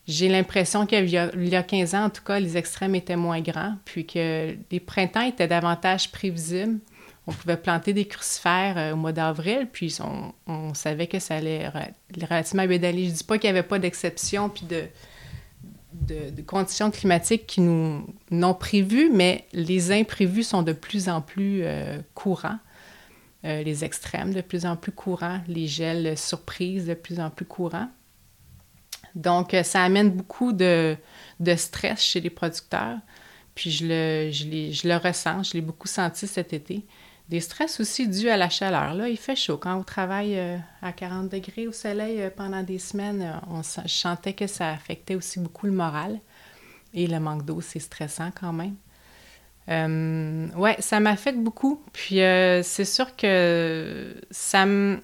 j'ai 0.08 0.30
l'impression 0.30 0.86
qu'il 0.86 1.10
y, 1.10 1.18
a 1.18 1.64
15 1.64 1.96
ans, 1.96 2.06
en 2.06 2.10
tout 2.10 2.24
cas, 2.24 2.40
les 2.40 2.56
extrêmes 2.56 2.96
étaient 2.96 3.18
moins 3.18 3.42
grands, 3.42 3.76
puis 3.84 4.06
que 4.06 4.56
les 4.72 4.80
printemps 4.80 5.22
étaient 5.22 5.50
davantage 5.50 6.12
prévisibles. 6.12 6.80
On 7.30 7.34
pouvait 7.34 7.58
planter 7.58 7.92
des 7.92 8.06
crucifères 8.06 8.78
euh, 8.78 8.94
au 8.94 8.96
mois 8.96 9.12
d'avril, 9.12 9.68
puis 9.72 9.98
on, 10.48 10.74
savait 10.74 11.08
que 11.08 11.20
ça 11.20 11.36
allait 11.36 11.68
relativement 11.68 12.66
bien 12.66 12.82
aller. 12.84 13.08
Je 13.08 13.12
dis 13.16 13.24
pas 13.26 13.38
qu'il 13.38 13.52
n'y 13.52 13.58
avait 13.58 13.68
pas 13.68 13.80
d'exception, 13.80 14.48
puis 14.48 14.66
de, 14.66 14.86
de, 16.32 16.42
conditions 16.42 16.90
climatiques 16.90 17.46
qui 17.46 17.60
nous 17.60 18.08
n'ont 18.32 18.54
prévues, 18.54 19.10
mais 19.12 19.46
les 19.52 19.92
imprévus 19.92 20.44
sont 20.44 20.64
de 20.64 20.72
plus 20.72 21.10
en 21.10 21.20
plus 21.20 21.64
euh, 21.64 21.98
courants. 22.14 22.60
Euh, 23.44 23.62
les 23.62 23.84
extrêmes 23.84 24.34
de 24.34 24.42
plus 24.42 24.66
en 24.66 24.78
plus 24.78 24.92
courants, 24.92 25.42
les 25.48 25.68
gels 25.68 26.18
surprises 26.18 26.88
de 26.88 26.94
plus 26.94 27.20
en 27.20 27.30
plus 27.30 27.46
courants. 27.46 27.90
Donc, 29.18 29.56
euh, 29.56 29.64
ça 29.64 29.84
amène 29.84 30.12
beaucoup 30.12 30.54
de, 30.54 30.96
stress 31.58 32.00
chez 32.00 32.22
les 32.22 32.30
producteurs. 32.30 33.00
Puis 33.56 33.72
je 33.72 33.86
le, 33.88 34.98
ressens, 34.98 35.44
je 35.44 35.54
l'ai 35.54 35.62
beaucoup 35.62 35.88
senti 35.88 36.28
cet 36.28 36.54
été. 36.54 36.86
Des 37.28 37.42
stress 37.42 37.80
aussi 37.80 38.08
dus 38.08 38.30
à 38.30 38.38
la 38.38 38.50
chaleur. 38.50 38.94
Là, 38.94 39.10
il 39.10 39.18
fait 39.18 39.36
chaud. 39.36 39.58
Quand 39.58 39.76
on 39.76 39.84
travaille 39.84 40.38
euh, 40.38 40.58
à 40.82 40.94
40 40.94 41.30
degrés 41.30 41.68
au 41.68 41.72
soleil 41.72 42.22
euh, 42.22 42.30
pendant 42.30 42.62
des 42.62 42.78
semaines, 42.78 43.42
on, 43.50 43.64
je 43.64 43.88
sentais 43.88 44.34
que 44.34 44.46
ça 44.46 44.70
affectait 44.70 45.16
aussi 45.16 45.40
beaucoup 45.40 45.66
le 45.66 45.74
moral. 45.74 46.20
Et 46.94 47.08
le 47.08 47.20
manque 47.20 47.44
d'eau, 47.44 47.60
c'est 47.60 47.80
stressant 47.80 48.30
quand 48.40 48.54
même. 48.54 48.76
Euh, 49.70 50.48
ouais, 50.56 50.78
ça 50.80 51.00
m'affecte 51.00 51.40
beaucoup. 51.40 51.82
Puis 51.92 52.22
euh, 52.22 52.64
c'est 52.64 52.86
sûr 52.86 53.16
que 53.16 54.16
ça 54.32 54.66
me, 54.66 55.02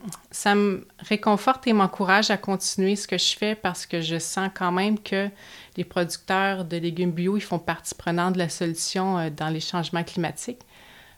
réconforte 0.99 1.67
et 1.67 1.73
m'encourage 1.73 2.31
à 2.31 2.37
continuer 2.37 2.95
ce 2.95 3.07
que 3.07 3.17
je 3.17 3.35
fais 3.37 3.55
parce 3.55 3.85
que 3.85 3.99
je 3.99 4.17
sens 4.17 4.49
quand 4.53 4.71
même 4.71 4.99
que 4.99 5.29
les 5.75 5.83
producteurs 5.83 6.63
de 6.65 6.77
légumes 6.77 7.11
bio, 7.11 7.35
ils 7.35 7.41
font 7.41 7.59
partie 7.59 7.95
prenante 7.95 8.33
de 8.33 8.39
la 8.39 8.49
solution 8.49 9.17
euh, 9.17 9.29
dans 9.29 9.49
les 9.49 9.59
changements 9.59 10.03
climatiques. 10.03 10.61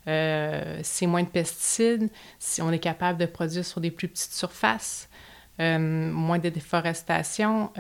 c'est 0.05 1.08
moins 1.08 1.23
de 1.23 1.27
pesticides, 1.27 2.10
si 2.39 2.62
on 2.62 2.71
est 2.71 2.79
capable 2.79 3.19
de 3.19 3.25
produire 3.25 3.65
sur 3.65 3.81
des 3.81 3.91
plus 3.91 4.08
petites 4.08 4.34
surfaces, 4.34 5.10
moins 5.58 6.38
de 6.38 6.49
déforestation, 6.49 7.71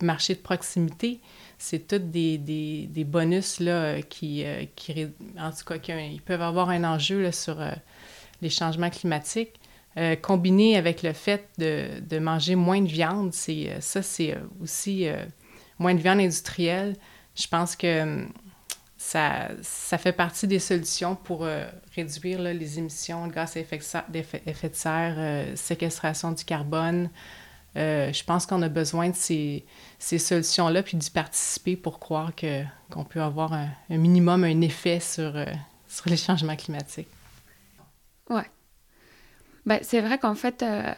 marché 0.00 0.34
de 0.34 0.38
proximité 0.38 1.20
c'est 1.60 1.86
tous 1.86 1.98
des, 1.98 2.38
des, 2.38 3.04
bonus 3.04 3.60
là, 3.60 4.00
qui, 4.00 4.44
euh, 4.44 4.64
qui, 4.74 5.06
en 5.38 5.50
tout 5.50 5.64
cas, 5.66 5.78
qui, 5.78 6.20
peuvent 6.24 6.40
avoir 6.40 6.70
un 6.70 6.84
enjeu 6.84 7.22
là, 7.22 7.32
sur 7.32 7.60
euh, 7.60 7.70
les 8.40 8.48
changements 8.48 8.90
climatiques. 8.90 9.60
Euh, 9.96 10.16
combiné 10.16 10.76
avec 10.76 11.02
le 11.02 11.12
fait 11.12 11.48
de, 11.58 12.00
de 12.00 12.18
manger 12.18 12.54
moins 12.54 12.80
de 12.80 12.88
viande, 12.88 13.34
c'est 13.34 13.76
ça, 13.80 14.02
c'est 14.02 14.38
aussi 14.62 15.06
moins 15.78 15.94
de 15.94 16.00
viande 16.00 16.20
industrielle. 16.20 16.96
Je 17.34 17.46
pense 17.46 17.76
que 17.76 18.02
hum, 18.02 18.32
ça, 18.96 19.48
ça 19.60 19.98
fait 19.98 20.12
partie 20.12 20.46
des 20.46 20.60
solutions 20.60 21.14
pour 21.14 21.46
réduire 21.94 22.40
les 22.40 22.78
émissions 22.78 23.26
de 23.26 23.32
gaz 23.32 23.56
à 23.56 23.60
effet 23.60 24.68
de 24.68 24.74
serre, 24.74 25.46
séquestration 25.56 26.32
du 26.32 26.44
carbone, 26.44 27.10
euh, 27.76 28.12
je 28.12 28.24
pense 28.24 28.46
qu'on 28.46 28.62
a 28.62 28.68
besoin 28.68 29.10
de 29.10 29.14
ces, 29.14 29.64
solutions-là, 29.98 30.82
puis 30.82 30.96
d'y 30.96 31.10
participer 31.10 31.76
pour 31.76 32.00
croire 32.00 32.32
qu'on 32.34 33.04
peut 33.04 33.22
avoir 33.22 33.52
un, 33.52 33.68
minimum, 33.88 34.44
un 34.44 34.60
effet 34.60 34.98
sur, 35.00 35.36
euh, 35.36 35.44
les 36.06 36.16
changements 36.16 36.56
climatiques. 36.56 37.08
Ouais. 38.28 38.48
Ben, 39.66 39.78
c'est 39.82 40.00
vrai 40.00 40.18
qu'en 40.18 40.34
fait, 40.34 40.62
euh, 40.62 40.92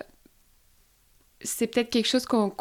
c'est 1.42 1.66
peut-être 1.66 1.90
quelque 1.90 2.08
chose 2.08 2.24
qu'on, 2.24 2.52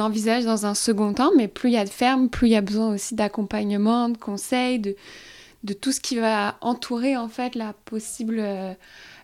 envisage 0.00 0.44
dans 0.44 0.66
un 0.66 0.74
second 0.74 1.12
temps, 1.12 1.30
mais 1.36 1.46
plus 1.46 1.70
il 1.70 1.74
y 1.74 1.78
a 1.78 1.84
de 1.84 1.90
fermes, 1.90 2.28
plus 2.30 2.48
il 2.48 2.52
y 2.52 2.56
a 2.56 2.62
besoin 2.62 2.94
aussi 2.94 3.14
d'accompagnement, 3.14 4.08
de 4.08 4.16
conseils, 4.16 4.80
de, 4.80 4.96
de 5.62 5.72
tout 5.72 5.92
ce 5.92 6.00
qui 6.00 6.16
va 6.16 6.56
entourer 6.62 7.16
en 7.16 7.28
fait 7.28 7.54
la 7.54 7.74
possible 7.84 8.42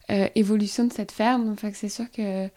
évolution 0.08 0.84
de 0.84 0.92
cette 0.92 1.10
ferme. 1.10 1.50
Enfin, 1.50 1.70
c'est 1.74 1.88
sûr 1.88 2.08
que 2.12 2.48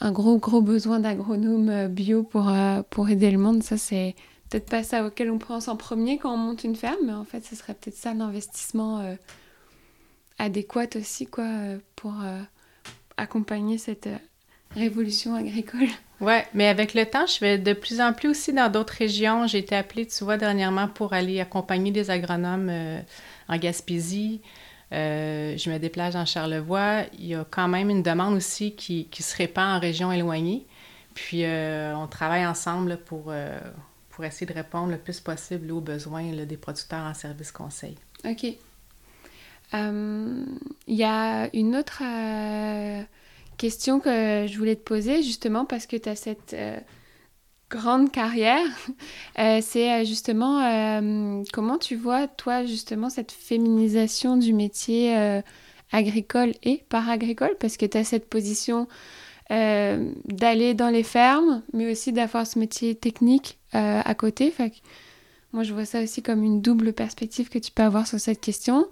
un 0.00 0.12
gros, 0.12 0.38
gros 0.38 0.60
besoin 0.60 1.00
d'agronome 1.00 1.68
euh, 1.68 1.88
bio 1.88 2.22
pour, 2.22 2.48
euh, 2.48 2.82
pour 2.90 3.08
aider 3.08 3.30
le 3.30 3.38
monde. 3.38 3.62
Ça, 3.62 3.76
c'est 3.76 4.14
peut-être 4.48 4.68
pas 4.68 4.82
ça 4.82 5.04
auquel 5.04 5.30
on 5.30 5.38
pense 5.38 5.68
en 5.68 5.76
premier 5.76 6.18
quand 6.18 6.32
on 6.32 6.36
monte 6.36 6.64
une 6.64 6.76
ferme, 6.76 7.06
mais 7.06 7.12
en 7.12 7.24
fait, 7.24 7.44
ce 7.44 7.56
serait 7.56 7.74
peut-être 7.74 7.96
ça 7.96 8.14
l'investissement 8.14 9.00
euh, 9.00 9.14
adéquat 10.38 10.96
aussi, 10.96 11.26
quoi, 11.26 11.48
pour 11.96 12.14
accompagner 13.16 13.76
cette 13.76 14.08
révolution 14.76 15.34
agricole. 15.34 15.88
Ouais, 16.20 16.46
mais 16.54 16.68
avec 16.68 16.94
le 16.94 17.04
temps, 17.06 17.26
je 17.26 17.40
vais 17.40 17.58
de 17.58 17.72
plus 17.72 18.00
en 18.00 18.12
plus 18.12 18.28
aussi 18.28 18.52
dans 18.52 18.70
d'autres 18.70 18.94
régions. 18.94 19.46
J'ai 19.48 19.58
été 19.58 19.74
appelée, 19.74 20.06
tu 20.06 20.22
vois, 20.22 20.36
dernièrement 20.36 20.86
pour 20.86 21.12
aller 21.12 21.40
accompagner 21.40 21.90
des 21.90 22.10
agronomes 22.10 22.70
en 23.48 23.56
Gaspésie. 23.56 24.40
Euh, 24.92 25.56
je 25.56 25.70
me 25.70 25.78
déplace 25.78 26.14
en 26.14 26.24
Charlevoix. 26.24 27.02
Il 27.18 27.26
y 27.26 27.34
a 27.34 27.44
quand 27.48 27.68
même 27.68 27.90
une 27.90 28.02
demande 28.02 28.34
aussi 28.34 28.74
qui, 28.74 29.06
qui 29.10 29.22
se 29.22 29.36
répand 29.36 29.76
en 29.76 29.80
région 29.80 30.10
éloignée. 30.12 30.64
Puis 31.14 31.44
euh, 31.44 31.94
on 31.96 32.06
travaille 32.06 32.46
ensemble 32.46 32.98
pour, 32.98 33.26
euh, 33.28 33.58
pour 34.10 34.24
essayer 34.24 34.46
de 34.46 34.54
répondre 34.54 34.90
le 34.90 34.98
plus 34.98 35.20
possible 35.20 35.70
aux 35.72 35.80
besoins 35.80 36.32
des 36.32 36.56
producteurs 36.56 37.04
en 37.04 37.14
service 37.14 37.52
conseil. 37.52 37.96
OK. 38.24 38.46
Il 39.74 40.94
y 40.94 41.04
a 41.04 41.54
une 41.54 41.76
autre 41.76 42.02
question 43.58 44.00
que 44.00 44.46
je 44.48 44.56
voulais 44.56 44.76
te 44.76 44.82
poser, 44.82 45.22
justement, 45.22 45.66
parce 45.66 45.86
que 45.86 45.96
tu 45.96 46.08
as 46.08 46.16
cette 46.16 46.56
grande 47.70 48.10
carrière, 48.10 48.66
euh, 49.38 49.60
c'est 49.62 49.92
euh, 49.92 50.04
justement 50.04 50.60
euh, 50.60 51.42
comment 51.52 51.78
tu 51.78 51.96
vois, 51.96 52.26
toi, 52.26 52.64
justement, 52.64 53.10
cette 53.10 53.32
féminisation 53.32 54.36
du 54.36 54.52
métier 54.52 55.42
agricole 55.92 56.52
et 56.62 56.84
paragricole, 56.88 57.56
parce 57.58 57.76
que 57.76 57.86
tu 57.86 57.96
as 57.98 58.04
cette 58.04 58.28
position 58.28 58.88
d'aller 59.50 60.74
dans 60.74 60.90
les 60.90 61.02
fermes, 61.02 61.62
mais 61.72 61.90
aussi 61.90 62.12
d'avoir 62.12 62.46
ce 62.46 62.58
métier 62.58 62.94
technique 62.94 63.58
à 63.72 64.14
côté. 64.14 64.52
moi, 65.52 65.62
je 65.62 65.72
vois 65.72 65.86
ça 65.86 66.02
aussi 66.02 66.22
comme 66.22 66.42
une 66.42 66.60
double 66.60 66.92
perspective 66.92 67.48
que 67.48 67.58
tu 67.58 67.72
peux 67.72 67.82
avoir 67.82 68.06
sur 68.06 68.20
cette 68.20 68.42
question. 68.42 68.86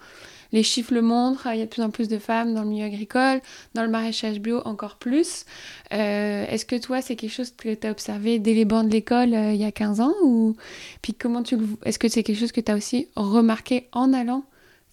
Les 0.52 0.62
chiffres 0.62 0.94
le 0.94 1.02
montrent, 1.02 1.46
il 1.52 1.58
y 1.58 1.62
a 1.62 1.64
de 1.64 1.70
plus 1.70 1.82
en 1.82 1.90
plus 1.90 2.08
de 2.08 2.18
femmes 2.18 2.54
dans 2.54 2.62
le 2.62 2.68
milieu 2.68 2.84
agricole, 2.84 3.40
dans 3.74 3.82
le 3.82 3.88
maraîchage 3.88 4.40
bio 4.40 4.60
encore 4.64 4.96
plus. 4.96 5.44
Euh, 5.92 6.46
est-ce 6.46 6.64
que 6.64 6.76
toi, 6.76 7.02
c'est 7.02 7.16
quelque 7.16 7.32
chose 7.32 7.52
que 7.52 7.74
tu 7.74 7.86
as 7.86 7.90
observé 7.90 8.38
dès 8.38 8.54
les 8.54 8.64
bancs 8.64 8.86
de 8.86 8.92
l'école 8.92 9.34
euh, 9.34 9.52
il 9.52 9.60
y 9.60 9.64
a 9.64 9.72
15 9.72 10.00
ans 10.00 10.14
ou 10.22 10.56
puis 11.02 11.14
comment 11.14 11.42
tu 11.42 11.56
est-ce 11.84 11.98
que 11.98 12.08
c'est 12.08 12.22
quelque 12.22 12.38
chose 12.38 12.52
que 12.52 12.60
tu 12.60 12.70
as 12.70 12.76
aussi 12.76 13.08
remarqué 13.16 13.88
en 13.92 14.12
allant 14.12 14.44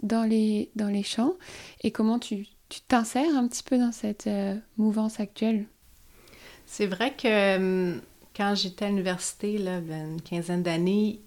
dans 0.02 0.24
les 0.24 0.70
dans 0.76 0.90
les 0.90 1.04
champs 1.04 1.36
et 1.82 1.92
comment 1.92 2.20
tu 2.20 2.48
t'insères 2.88 3.36
un 3.36 3.48
petit 3.48 3.64
peu 3.64 3.78
dans 3.78 3.92
cette 3.92 4.28
euh, 4.28 4.56
mouvance 4.78 5.20
actuelle? 5.20 5.66
C'est 6.66 6.88
vrai 6.88 7.14
que 7.16 8.00
quand 8.36 8.56
j'étais 8.56 8.86
à 8.86 8.90
l'université, 8.90 9.60
là, 9.60 9.78
une 9.78 10.22
quinzaine 10.22 10.64
d'années, 10.64 11.20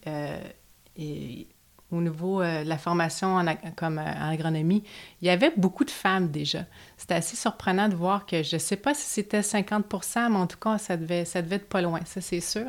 au 1.92 2.00
niveau 2.00 2.40
euh, 2.40 2.64
de 2.64 2.68
la 2.68 2.78
formation 2.78 3.36
en, 3.36 3.44
comme, 3.76 3.98
euh, 3.98 4.30
agronomie, 4.30 4.82
il 5.22 5.26
y 5.26 5.30
avait 5.30 5.52
beaucoup 5.56 5.84
de 5.84 5.90
femmes 5.90 6.30
déjà. 6.30 6.64
C'était 6.96 7.14
assez 7.14 7.36
surprenant 7.36 7.88
de 7.88 7.94
voir 7.94 8.26
que, 8.26 8.42
je 8.42 8.56
ne 8.56 8.60
sais 8.60 8.76
pas 8.76 8.94
si 8.94 9.04
c'était 9.04 9.40
50% 9.40 10.30
mais 10.30 10.36
en 10.36 10.46
tout 10.46 10.58
cas, 10.58 10.78
ça 10.78 10.96
devait, 10.96 11.24
ça 11.24 11.42
devait 11.42 11.56
être 11.56 11.68
pas 11.68 11.82
loin, 11.82 12.00
ça 12.04 12.20
c'est 12.20 12.40
sûr. 12.40 12.66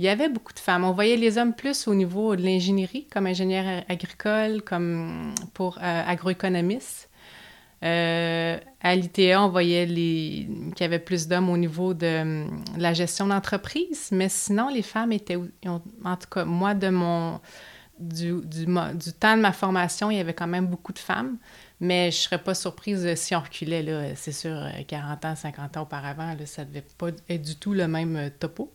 Il 0.00 0.04
y 0.04 0.08
avait 0.08 0.30
beaucoup 0.30 0.54
de 0.54 0.58
femmes. 0.58 0.84
On 0.84 0.92
voyait 0.92 1.18
les 1.18 1.36
hommes 1.36 1.52
plus 1.52 1.86
au 1.86 1.94
niveau 1.94 2.34
de 2.34 2.42
l'ingénierie, 2.42 3.06
comme 3.12 3.26
ingénieur 3.26 3.84
agricole, 3.86 4.62
comme 4.62 5.34
pour 5.52 5.76
euh, 5.76 6.02
agroéconomiste. 6.06 7.10
Euh, 7.82 8.58
à 8.80 8.96
l'ITA, 8.96 9.42
on 9.42 9.50
voyait 9.50 9.86
qu'il 9.86 10.80
y 10.80 10.84
avait 10.84 10.98
plus 10.98 11.28
d'hommes 11.28 11.50
au 11.50 11.56
niveau 11.58 11.92
de, 11.92 12.46
la 12.78 12.94
gestion 12.94 13.26
d'entreprise, 13.26 14.08
mais 14.10 14.30
sinon, 14.30 14.70
les 14.70 14.80
femmes 14.80 15.12
étaient, 15.12 15.36
en 15.66 16.16
tout 16.16 16.28
cas, 16.30 16.46
moi, 16.46 16.72
de 16.72 16.88
mon, 16.88 17.38
du, 18.00 18.40
du, 18.44 18.64
temps 19.12 19.36
de 19.36 19.42
ma 19.42 19.52
formation, 19.52 20.10
il 20.10 20.16
y 20.16 20.20
avait 20.20 20.34
quand 20.34 20.46
même 20.46 20.66
beaucoup 20.66 20.92
de 20.92 20.98
femmes, 20.98 21.36
mais 21.80 22.10
je 22.10 22.16
ne 22.16 22.22
serais 22.22 22.42
pas 22.42 22.54
surprise 22.54 23.14
si 23.14 23.34
on 23.34 23.40
reculait, 23.40 23.82
là, 23.82 24.14
c'est 24.16 24.32
sûr, 24.32 24.66
40 24.88 25.24
ans, 25.24 25.36
50 25.36 25.76
ans 25.76 25.82
auparavant, 25.82 26.34
ça 26.46 26.64
ne 26.64 26.68
devait 26.68 26.84
pas 26.98 27.08
être 27.28 27.42
du 27.42 27.56
tout 27.56 27.72
le 27.72 27.86
même 27.86 28.16
euh, 28.16 28.30
topo. 28.30 28.72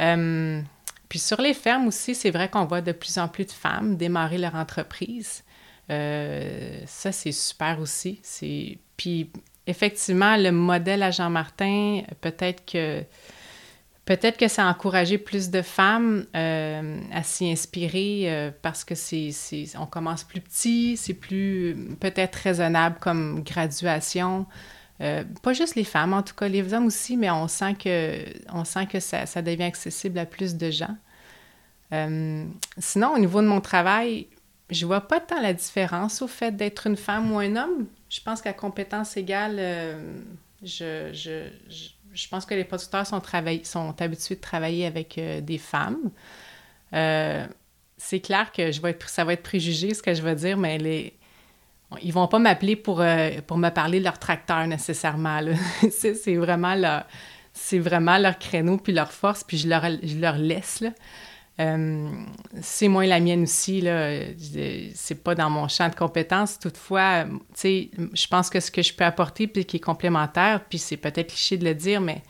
Euh, 0.00 0.60
puis 1.08 1.18
sur 1.18 1.40
les 1.40 1.54
fermes 1.54 1.88
aussi, 1.88 2.14
c'est 2.14 2.30
vrai 2.30 2.48
qu'on 2.48 2.64
voit 2.64 2.80
de 2.80 2.92
plus 2.92 3.18
en 3.18 3.28
plus 3.28 3.44
de 3.44 3.50
femmes 3.50 3.96
démarrer 3.96 4.38
leur 4.38 4.54
entreprise. 4.54 5.44
Euh, 5.90 6.80
ça, 6.86 7.12
c'est 7.12 7.32
super 7.32 7.80
aussi. 7.80 8.18
C'est... 8.22 8.78
Puis, 8.96 9.30
effectivement, 9.66 10.36
le 10.36 10.52
modèle 10.52 11.02
à 11.02 11.10
Jean-Martin, 11.10 12.02
peut-être 12.20 12.64
que... 12.64 13.04
Peut-être 14.16 14.36
que 14.36 14.48
ça 14.48 14.66
a 14.66 14.70
encouragé 14.70 15.16
plus 15.16 15.50
de 15.50 15.62
femmes 15.62 16.26
euh, 16.36 17.00
à 17.12 17.22
s'y 17.22 17.50
inspirer 17.50 18.24
euh, 18.26 18.50
parce 18.62 18.84
que 18.84 18.94
c'est, 18.94 19.30
on 19.78 19.86
commence 19.86 20.24
plus 20.24 20.40
petit, 20.40 20.96
c'est 20.96 21.14
plus 21.14 21.76
peut-être 22.00 22.36
raisonnable 22.36 22.96
comme 23.00 23.42
graduation. 23.42 24.46
pas 24.98 25.52
juste 25.52 25.76
les 25.76 25.84
femmes, 25.84 26.12
en 26.12 26.22
tout 26.22 26.34
cas 26.34 26.48
les 26.48 26.74
hommes 26.74 26.86
aussi, 26.86 27.16
mais 27.16 27.30
on 27.30 27.48
sent 27.48 27.74
que, 27.74 28.24
on 28.52 28.64
sent 28.64 28.86
que 28.86 29.00
ça, 29.00 29.42
devient 29.42 29.64
accessible 29.64 30.18
à 30.18 30.26
plus 30.26 30.56
de 30.56 30.70
gens. 30.70 30.96
sinon, 32.78 33.14
au 33.14 33.18
niveau 33.18 33.40
de 33.40 33.46
mon 33.46 33.60
travail, 33.60 34.26
je 34.72 34.86
vois 34.86 35.02
pas 35.02 35.20
tant 35.20 35.40
la 35.40 35.52
différence 35.52 36.22
au 36.22 36.26
fait 36.26 36.56
d'être 36.56 36.86
une 36.86 36.96
femme 36.96 37.30
ou 37.32 37.38
un 37.38 37.56
homme. 37.56 37.86
Je 38.08 38.20
pense 38.20 38.42
qu'à 38.42 38.52
compétence 38.52 39.16
égale, 39.16 39.56
euh, 39.58 40.20
je, 40.62 41.10
je, 41.12 41.48
je, 42.12 42.28
pense 42.28 42.46
que 42.46 42.54
les 42.54 42.64
producteurs 42.64 43.06
sont, 43.06 43.22
habitués 44.00 44.36
de 44.36 44.40
travailler 44.40 44.86
avec 44.86 45.18
euh, 45.18 45.40
des 45.40 45.58
femmes. 45.58 46.10
Euh, 46.92 47.46
c'est 47.96 48.20
clair 48.20 48.52
que 48.52 48.70
ça 49.06 49.24
va 49.24 49.32
être 49.32 49.42
préjugé 49.42 49.94
ce 49.94 50.02
que 50.02 50.12
je 50.14 50.22
vais 50.22 50.34
dire, 50.34 50.56
mais 50.56 50.78
les, 50.78 51.14
ils 52.02 52.12
vont 52.12 52.26
pas 52.26 52.38
m'appeler 52.38 52.76
pour, 52.76 53.04
pour 53.46 53.58
me 53.58 53.68
parler 53.68 53.98
de 53.98 54.04
leur 54.04 54.18
tracteur 54.18 54.66
nécessairement. 54.66 55.40
c'est 55.90 56.34
vraiment 56.34 58.18
leur, 58.18 58.38
créneau 58.38 58.78
puis 58.78 58.92
leur 58.92 59.12
force, 59.12 59.44
puis 59.44 59.58
je 59.58 59.68
leur, 59.68 60.36
laisse. 60.38 60.84
Euh, 61.60 62.08
c'est 62.60 62.88
moins 62.88 63.06
la 63.06 63.20
mienne 63.20 63.42
aussi, 63.42 63.80
là. 63.80 64.10
C'est 64.94 65.22
pas 65.22 65.34
dans 65.34 65.50
mon 65.50 65.68
champ 65.68 65.88
de 65.88 65.94
compétences. 65.94 66.58
Toutefois, 66.58 67.24
tu 67.24 67.38
sais, 67.54 67.90
je 68.14 68.26
pense 68.26 68.48
que 68.48 68.58
ce 68.60 68.70
que 68.70 68.82
je 68.82 68.94
peux 68.94 69.04
apporter, 69.04 69.46
puis 69.46 69.64
qui 69.64 69.76
est 69.76 69.80
complémentaire, 69.80 70.64
puis 70.68 70.78
c'est 70.78 70.96
peut-être 70.96 71.28
cliché 71.28 71.56
de 71.58 71.64
le 71.64 71.74
dire, 71.74 72.00
mais 72.00 72.22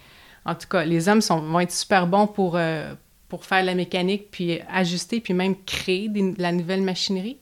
en 0.45 0.55
tout 0.55 0.67
cas, 0.69 0.85
les 0.85 1.09
hommes 1.09 1.21
vont 1.21 1.61
être 1.61 1.73
super 1.73 2.07
bons 2.07 2.27
pour, 2.27 2.57
euh, 2.57 2.95
pour 3.29 3.45
faire 3.45 3.63
la 3.63 3.75
mécanique, 3.75 4.31
puis 4.31 4.61
ajuster, 4.69 5.21
puis 5.21 5.35
même 5.35 5.55
créer 5.65 6.09
de 6.09 6.35
la 6.39 6.51
nouvelle 6.51 6.83
machinerie. 6.83 7.39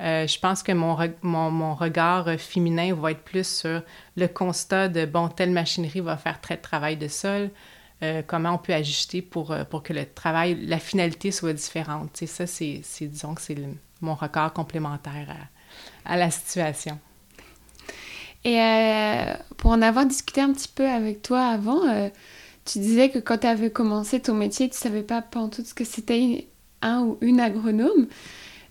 Euh, 0.00 0.26
je 0.26 0.38
pense 0.38 0.62
que 0.62 0.72
mon, 0.72 0.96
mon, 1.22 1.50
mon, 1.50 1.74
regard 1.74 2.28
féminin 2.36 2.94
va 2.94 3.12
être 3.12 3.22
plus 3.22 3.46
sur 3.46 3.80
le 4.16 4.26
constat 4.26 4.88
de, 4.88 5.06
bon, 5.06 5.28
telle 5.28 5.52
machinerie 5.52 6.00
va 6.00 6.16
faire 6.16 6.40
très 6.40 6.56
de 6.56 6.62
travail 6.62 6.96
de 6.96 7.06
sol, 7.06 7.50
euh, 8.04 8.22
comment 8.26 8.54
on 8.54 8.58
peut 8.58 8.74
ajuster 8.74 9.22
pour, 9.22 9.50
euh, 9.50 9.64
pour 9.64 9.82
que 9.82 9.92
le 9.92 10.04
travail, 10.06 10.66
la 10.66 10.78
finalité 10.78 11.30
soit 11.30 11.52
différente. 11.52 12.10
sais, 12.14 12.26
ça, 12.26 12.46
c'est, 12.46 12.82
disons 13.00 13.34
que 13.34 13.42
c'est 13.42 13.56
mon 14.00 14.14
record 14.14 14.52
complémentaire 14.52 15.34
à, 16.04 16.16
la 16.16 16.30
situation. 16.30 16.98
Et 18.44 18.60
euh, 18.60 19.34
pour 19.56 19.70
en 19.70 19.80
avoir 19.80 20.04
discuté 20.04 20.40
un 20.40 20.52
petit 20.52 20.68
peu 20.68 20.86
avec 20.86 21.22
toi 21.22 21.46
avant, 21.46 21.80
tu 22.66 22.78
disais 22.78 23.08
que 23.08 23.18
quand 23.18 23.38
tu 23.38 23.46
avais 23.46 23.70
commencé 23.70 24.20
ton 24.20 24.34
métier, 24.34 24.68
tu 24.68 24.76
savais 24.76 25.02
pas 25.02 25.22
pendant 25.22 25.48
tout 25.48 25.64
ce 25.64 25.72
que 25.72 25.84
c'était 25.84 26.48
un 26.82 27.00
ou 27.00 27.18
une 27.22 27.40
agronome. 27.40 28.06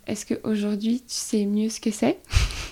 Est-ce 0.06 0.26
qu'aujourd'hui, 0.26 1.00
tu 1.00 1.15
sais 1.15 1.46
mieux 1.46 1.69
ce 1.69 1.80
que 1.80 1.91
c'est? 1.91 2.19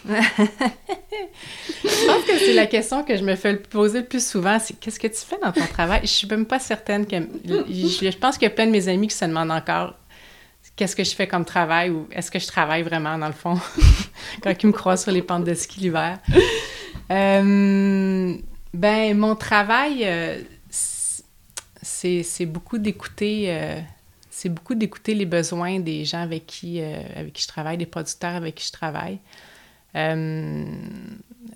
Je 0.08 2.06
pense 2.08 2.26
que 2.26 2.38
c'est 2.40 2.54
la 2.54 2.66
question 2.66 3.04
que 3.04 3.16
je 3.16 3.24
me 3.24 3.36
fais 3.36 3.56
poser 3.56 4.00
le 4.00 4.06
plus 4.06 4.26
souvent, 4.26 4.58
c'est 4.60 4.80
qu'est-ce 4.80 5.00
que 5.00 5.08
tu 5.08 5.18
fais 5.18 5.38
dans 5.42 5.52
ton 5.52 5.66
travail? 5.68 6.02
Je 6.04 6.08
suis 6.08 6.28
même 6.28 6.46
pas 6.46 6.60
certaine 6.60 7.06
que... 7.06 7.18
Je, 7.46 8.18
pense 8.18 8.38
qu'il 8.38 8.48
y 8.48 8.52
a 8.52 8.54
plein 8.54 8.66
de 8.66 8.72
mes 8.72 8.88
amis 8.88 9.08
qui 9.08 9.16
se 9.16 9.26
demandent 9.26 9.52
encore 9.52 9.96
qu'est-ce 10.76 10.96
que 10.96 11.04
je 11.04 11.14
fais 11.14 11.28
comme 11.28 11.46
travail 11.46 11.90
ou 11.92 12.08
est-ce 12.12 12.32
que 12.32 12.40
je 12.40 12.48
travaille 12.48 12.82
vraiment 12.82 13.18
dans 13.18 13.28
le 13.28 13.34
fond? 13.34 13.60
Quand 14.44 14.52
ils 14.64 14.68
me 14.68 14.72
croisent 14.72 15.04
sur 15.04 15.12
les 15.12 15.22
pentes 15.22 15.44
de 15.44 15.54
ski 15.54 15.82
l'hiver. 15.82 16.18
Euh, 17.12 18.36
ben, 18.74 19.18
mon 19.18 19.36
travail, 19.36 20.06
euh, 20.06 20.42
c'est 20.72 22.46
beaucoup 22.46 22.78
d'écouter... 22.78 23.46
Euh, 23.50 23.80
c'est 24.30 24.50
beaucoup 24.50 24.74
d'écouter 24.74 25.14
les 25.14 25.26
besoins 25.26 25.80
des 25.80 26.04
gens 26.04 26.22
avec 26.22 26.48
qui, 26.48 26.82
avec 26.82 27.34
qui 27.34 27.44
je 27.44 27.48
travaille, 27.48 27.78
des 27.78 27.86
producteurs 27.86 28.36
avec 28.36 28.56
qui 28.56 28.66
je 28.66 28.72
travaille. 28.72 29.20
Euh, 29.96 30.66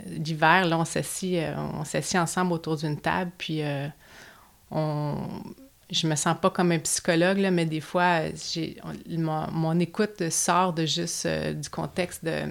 L'hiver, 0.07 0.65
là, 0.65 0.77
on 0.77 0.85
s'assit, 0.85 1.35
euh, 1.35 1.55
on 1.73 1.83
s'assit 1.83 2.17
ensemble 2.17 2.53
autour 2.53 2.77
d'une 2.77 2.99
table, 2.99 3.31
puis 3.37 3.63
euh, 3.63 3.87
on, 4.71 5.15
je 5.89 6.07
me 6.07 6.15
sens 6.15 6.35
pas 6.39 6.49
comme 6.49 6.71
un 6.71 6.79
psychologue, 6.79 7.39
mais 7.51 7.65
des 7.65 7.81
fois, 7.81 8.21
j'ai, 8.51 8.77
mon, 9.09 9.49
mon, 9.51 9.79
écoute 9.79 10.29
sort 10.29 10.73
de 10.73 10.85
juste 10.85 11.27
du 11.27 11.69
contexte 11.69 12.23
de, 12.25 12.43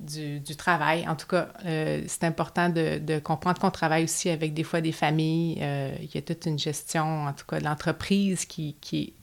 du, 0.00 0.40
du, 0.40 0.56
travail. 0.56 1.06
En 1.08 1.16
tout 1.16 1.26
cas, 1.26 1.48
c'est 1.64 2.24
important 2.24 2.68
de, 2.68 2.98
de, 2.98 3.18
comprendre 3.18 3.60
qu'on 3.60 3.70
travaille 3.70 4.04
aussi 4.04 4.30
avec 4.30 4.54
des 4.54 4.64
fois 4.64 4.80
des 4.80 4.92
familles. 4.92 5.58
il 6.00 6.14
y 6.14 6.18
a 6.18 6.22
toute 6.22 6.46
une 6.46 6.58
gestion, 6.58 7.26
en 7.26 7.32
tout 7.32 7.46
cas, 7.46 7.60
de 7.60 7.64
l'entreprise 7.64 8.44
qui, 8.46 8.76
qui, 8.80 9.14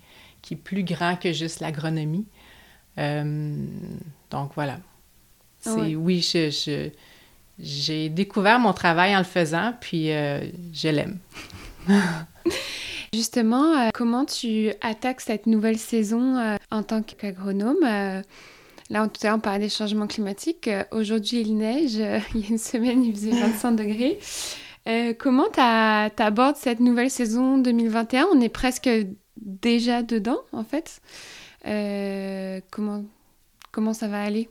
qui, 0.41 0.53
est 0.53 0.57
plus 0.57 0.83
grand 0.83 1.15
que 1.15 1.33
juste 1.33 1.59
l'agronomie. 1.59 2.27
donc 2.97 4.51
voilà. 4.55 4.77
C'est 5.61 5.95
oui, 5.95 6.21
je, 6.21 6.89
j'ai 7.59 8.09
découvert 8.09 8.59
mon 8.59 8.73
travail 8.73 9.15
en 9.15 9.19
le 9.19 9.25
faisant, 9.25 9.73
puis 9.79 10.11
euh, 10.11 10.39
je 10.73 10.87
l'aime. 10.87 11.19
Justement, 13.13 13.75
euh, 13.75 13.89
comment 13.93 14.23
tu 14.23 14.71
attaques 14.81 15.21
cette 15.21 15.45
nouvelle 15.45 15.77
saison 15.77 16.37
euh, 16.37 16.55
en 16.71 16.83
tant 16.83 17.01
qu'agronome 17.01 18.23
Là, 18.91 19.07
tout 19.07 19.19
à 19.21 19.27
l'heure, 19.27 19.35
on 19.35 19.39
parlait 19.39 19.59
des 19.59 19.69
changements 19.69 20.07
climatiques. 20.07 20.69
Aujourd'hui, 20.91 21.41
il 21.41 21.57
neige. 21.57 21.95
il 22.33 22.41
y 22.41 22.45
a 22.45 22.49
une 22.49 22.57
semaine, 22.57 23.03
il 23.03 23.13
faisait 23.13 23.31
25 23.31 23.71
degrés. 23.75 24.19
comment 25.19 25.45
tu 25.53 25.59
abordes 25.59 26.55
cette 26.55 26.79
nouvelle 26.79 27.11
saison 27.11 27.57
2021 27.57 28.27
On 28.33 28.41
est 28.41 28.49
presque 28.49 28.89
déjà 29.37 30.01
dedans, 30.01 30.39
en 30.53 30.63
fait. 30.63 31.01
comment, 32.71 33.03
comment 33.71 33.93
ça 33.93 34.07
va 34.07 34.23
aller? 34.23 34.49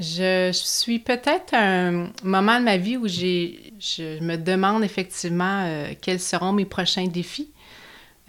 Je, 0.00 0.50
suis 0.52 0.98
peut-être 0.98 1.54
un 1.54 2.08
moment 2.24 2.58
de 2.58 2.64
ma 2.64 2.76
vie 2.76 2.96
où 2.96 3.06
j'ai, 3.06 3.72
je 3.78 4.20
me 4.20 4.36
demande 4.36 4.82
effectivement 4.82 5.64
euh, 5.66 5.92
quels 6.00 6.20
seront 6.20 6.52
mes 6.52 6.64
prochains 6.64 7.06
défis. 7.06 7.52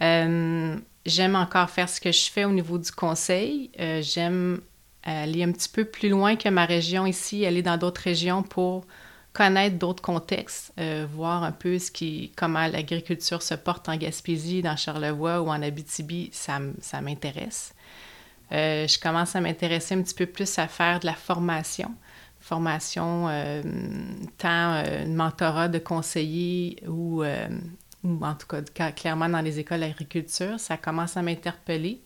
Euh, 0.00 0.76
j'aime 1.04 1.34
encore 1.34 1.70
faire 1.70 1.88
ce 1.88 2.00
que 2.00 2.12
je 2.12 2.30
fais 2.30 2.44
au 2.44 2.52
niveau 2.52 2.78
du 2.78 2.92
conseil. 2.92 3.70
Euh, 3.80 4.00
j'aime 4.00 4.60
aller 5.02 5.42
un 5.42 5.52
petit 5.52 5.68
peu 5.68 5.84
plus 5.84 6.08
loin 6.08 6.36
que 6.36 6.48
ma 6.48 6.66
région 6.66 7.06
ici, 7.06 7.46
aller 7.46 7.62
dans 7.62 7.76
d'autres 7.76 8.02
régions 8.02 8.42
pour 8.42 8.84
connaître 9.32 9.76
d'autres 9.76 10.02
contextes, 10.02 10.72
voir 11.12 11.44
un 11.44 11.52
peu 11.52 11.78
ce 11.78 11.90
qui, 11.90 12.32
comment 12.36 12.66
l'agriculture 12.66 13.42
se 13.42 13.54
porte 13.54 13.88
en 13.88 13.96
Gaspésie, 13.96 14.62
dans 14.62 14.76
Charlevoix 14.76 15.42
ou 15.42 15.48
en 15.48 15.62
Abitibi, 15.62 16.30
ça, 16.32 16.58
ça 16.80 17.02
m'intéresse. 17.02 17.74
Euh, 18.52 18.86
je 18.86 18.98
commence 18.98 19.34
à 19.34 19.40
m'intéresser 19.40 19.94
un 19.94 20.02
petit 20.02 20.14
peu 20.14 20.26
plus 20.26 20.58
à 20.58 20.68
faire 20.68 21.00
de 21.00 21.06
la 21.06 21.14
formation. 21.14 21.94
Formation, 22.40 23.26
euh, 23.28 23.62
tant 24.38 24.74
euh, 24.74 25.06
mentorat 25.06 25.68
de 25.68 25.78
conseiller 25.78 26.80
ou, 26.86 27.24
ou, 28.04 28.24
en 28.24 28.34
tout 28.34 28.46
cas 28.72 28.92
clairement 28.92 29.28
dans 29.28 29.40
les 29.40 29.58
écoles 29.58 29.80
d'agriculture, 29.80 30.60
ça 30.60 30.76
commence 30.76 31.16
à 31.16 31.22
m'interpeller. 31.22 32.00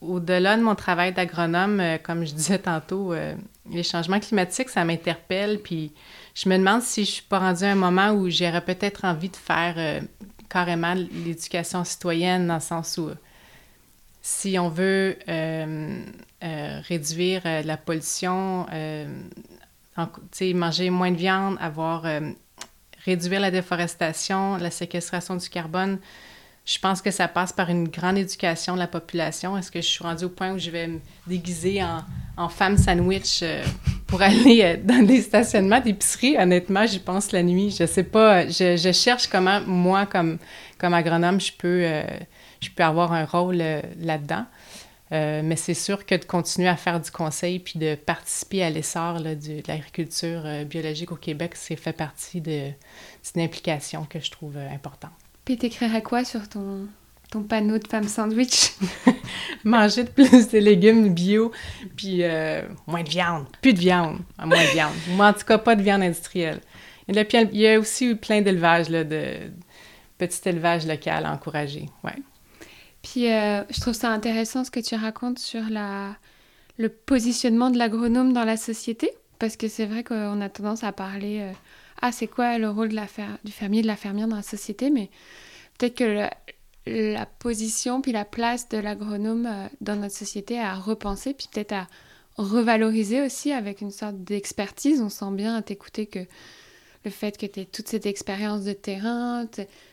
Au-delà 0.00 0.56
de 0.56 0.62
mon 0.62 0.76
travail 0.76 1.12
d'agronome, 1.12 1.82
comme 2.04 2.24
je 2.24 2.32
disais 2.32 2.60
tantôt, 2.60 3.12
les 3.68 3.82
changements 3.82 4.20
climatiques, 4.20 4.68
ça 4.68 4.84
m'interpelle, 4.84 5.58
puis 5.58 5.92
je 6.34 6.48
me 6.48 6.56
demande 6.56 6.82
si 6.82 7.04
je 7.04 7.10
suis 7.10 7.24
pas 7.24 7.40
rendue 7.40 7.64
à 7.64 7.72
un 7.72 7.74
moment 7.74 8.12
où 8.12 8.30
j'aurais 8.30 8.64
peut-être 8.64 9.04
envie 9.04 9.30
de 9.30 9.36
faire 9.36 10.00
carrément 10.48 10.94
l'éducation 10.94 11.82
citoyenne 11.82 12.46
dans 12.46 12.54
le 12.54 12.60
sens 12.60 12.98
où 12.98 13.10
si 14.28 14.58
on 14.58 14.68
veut 14.68 15.16
euh, 15.26 16.02
euh, 16.44 16.80
réduire 16.86 17.40
euh, 17.46 17.62
la 17.62 17.78
pollution, 17.78 18.66
manger 20.54 20.90
moins 20.90 21.10
de 21.10 21.16
viande, 21.16 21.56
avoir 21.60 22.04
réduire 23.06 23.40
la 23.40 23.50
déforestation, 23.50 24.58
la 24.58 24.70
séquestration 24.70 25.36
du 25.36 25.48
carbone, 25.48 25.98
je 26.66 26.78
pense 26.78 27.00
que 27.00 27.10
ça 27.10 27.26
passe 27.26 27.54
par 27.54 27.70
une 27.70 27.88
grande 27.88 28.18
éducation 28.18 28.74
de 28.74 28.78
la 28.78 28.86
population. 28.86 29.56
Est-ce 29.56 29.70
que 29.70 29.80
je 29.80 29.86
suis 29.86 30.04
rendue 30.04 30.26
au 30.26 30.28
point 30.28 30.52
où 30.52 30.58
je 30.58 30.70
vais 30.70 30.88
me 30.88 31.00
déguiser 31.26 31.82
en, 32.36 32.48
femme 32.50 32.76
sandwich 32.76 33.42
pour 34.06 34.20
aller 34.20 34.76
dans 34.84 35.04
des 35.06 35.22
stationnements 35.22 35.80
d'épicerie, 35.80 36.36
honnêtement, 36.36 36.84
j'y 36.86 36.98
pense 36.98 37.32
la 37.32 37.42
nuit. 37.42 37.70
Je 37.70 37.86
sais 37.86 38.04
pas, 38.04 38.46
je, 38.46 38.92
cherche 38.92 39.26
comment, 39.26 39.62
moi, 39.62 40.04
comme, 40.04 40.36
comme 40.76 40.92
agronome, 40.92 41.40
je 41.40 41.52
peux, 41.52 42.02
je 42.60 42.70
peux 42.70 42.82
avoir 42.82 43.12
un 43.12 43.24
rôle 43.24 43.60
euh, 43.60 43.80
là-dedans. 44.00 44.46
mais 45.10 45.56
c'est 45.56 45.74
sûr 45.74 46.04
que 46.04 46.14
de 46.14 46.24
continuer 46.24 46.68
à 46.68 46.76
faire 46.76 47.00
du 47.00 47.10
conseil 47.10 47.58
puis 47.60 47.78
de 47.78 47.94
participer 47.94 48.62
à 48.62 48.70
l'essor 48.70 49.20
de 49.20 49.66
l'agriculture 49.66 50.42
biologique 50.66 51.12
au 51.12 51.16
Québec, 51.16 51.52
c'est 51.54 51.76
fait 51.76 51.94
partie 51.94 52.40
d'une 52.40 52.74
implication 53.36 54.04
que 54.04 54.20
je 54.20 54.30
trouve 54.30 54.58
importante. 54.58 55.12
Puis 55.46 55.56
t'écrirais 55.56 56.02
quoi 56.02 56.26
sur 56.26 56.46
ton, 56.46 56.88
ton 57.30 57.42
panneau 57.42 57.78
de 57.78 57.86
femme 57.86 58.08
sandwich? 58.08 58.72
Manger 59.64 60.04
de 60.04 60.10
plus 60.10 60.48
de 60.48 60.58
légumes 60.58 61.12
bio, 61.12 61.52
puis 61.96 62.22
euh, 62.22 62.62
moins 62.86 63.02
de 63.02 63.08
viande. 63.08 63.46
Plus 63.60 63.74
de 63.74 63.78
viande, 63.78 64.18
moins 64.38 64.64
de 64.64 64.70
viande. 64.70 64.94
Ou 65.10 65.22
en 65.22 65.32
tout 65.32 65.44
cas, 65.44 65.58
pas 65.58 65.76
de 65.76 65.82
viande 65.82 66.02
industrielle. 66.02 66.60
Il 67.08 67.16
y 67.52 67.66
a, 67.66 67.78
aussi 67.78 68.14
plein 68.14 68.42
d'élevages, 68.42 68.88
de 68.88 69.50
petit 70.18 70.48
élevage 70.48 70.86
local 70.86 71.24
à 71.24 71.32
encourager. 71.32 71.86
Ouais. 72.04 72.16
Puis 73.02 73.30
euh, 73.30 73.62
je 73.70 73.80
trouve 73.80 73.94
ça 73.94 74.10
intéressant 74.10 74.64
ce 74.64 74.70
que 74.70 74.80
tu 74.80 74.94
racontes 74.94 75.38
sur 75.38 75.62
la, 75.70 76.16
le 76.78 76.88
positionnement 76.88 77.70
de 77.70 77.78
l'agronome 77.78 78.32
dans 78.32 78.44
la 78.44 78.56
société, 78.56 79.10
parce 79.38 79.56
que 79.56 79.68
c'est 79.68 79.86
vrai 79.86 80.04
qu'on 80.04 80.40
a 80.40 80.48
tendance 80.48 80.84
à 80.84 80.92
parler 80.92 81.40
euh, 81.40 81.52
ah 82.00 82.12
c'est 82.12 82.26
quoi 82.26 82.58
le 82.58 82.70
rôle 82.70 82.90
de 82.90 82.94
la 82.94 83.06
du 83.44 83.52
fermier 83.52 83.82
de 83.82 83.86
la 83.86 83.96
fermière 83.96 84.28
dans 84.28 84.36
la 84.36 84.42
société, 84.42 84.90
mais 84.90 85.10
peut-être 85.78 85.96
que 85.96 86.28
la 86.86 87.26
position 87.26 88.00
puis 88.00 88.12
la 88.12 88.24
place 88.24 88.68
de 88.68 88.78
l'agronome 88.78 89.46
euh, 89.46 89.68
dans 89.80 89.96
notre 89.96 90.14
société 90.14 90.58
à 90.58 90.74
repenser, 90.74 91.34
puis 91.34 91.48
peut-être 91.52 91.72
à 91.72 91.86
revaloriser 92.36 93.20
aussi 93.20 93.52
avec 93.52 93.80
une 93.80 93.90
sorte 93.90 94.22
d'expertise. 94.22 95.00
On 95.00 95.08
sent 95.08 95.32
bien 95.32 95.56
à 95.56 95.62
t'écouter 95.62 96.06
que 96.06 96.20
le 97.04 97.10
fait 97.10 97.36
que 97.36 97.46
tu 97.46 97.60
aies 97.60 97.64
toute 97.64 97.88
cette 97.88 98.06
expérience 98.06 98.64
de 98.64 98.72
terrain, 98.72 99.46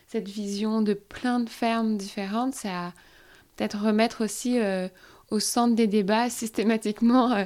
cette 0.07 0.27
vision 0.27 0.81
de 0.81 0.93
plein 0.93 1.39
de 1.39 1.49
fermes 1.49 1.97
différentes, 1.97 2.53
c'est 2.53 2.69
à 2.69 2.93
peut-être 3.55 3.79
remettre 3.79 4.23
aussi 4.23 4.59
euh, 4.59 4.87
au 5.31 5.39
centre 5.39 5.75
des 5.75 5.87
débats 5.87 6.29
systématiquement 6.29 7.33
euh, 7.33 7.45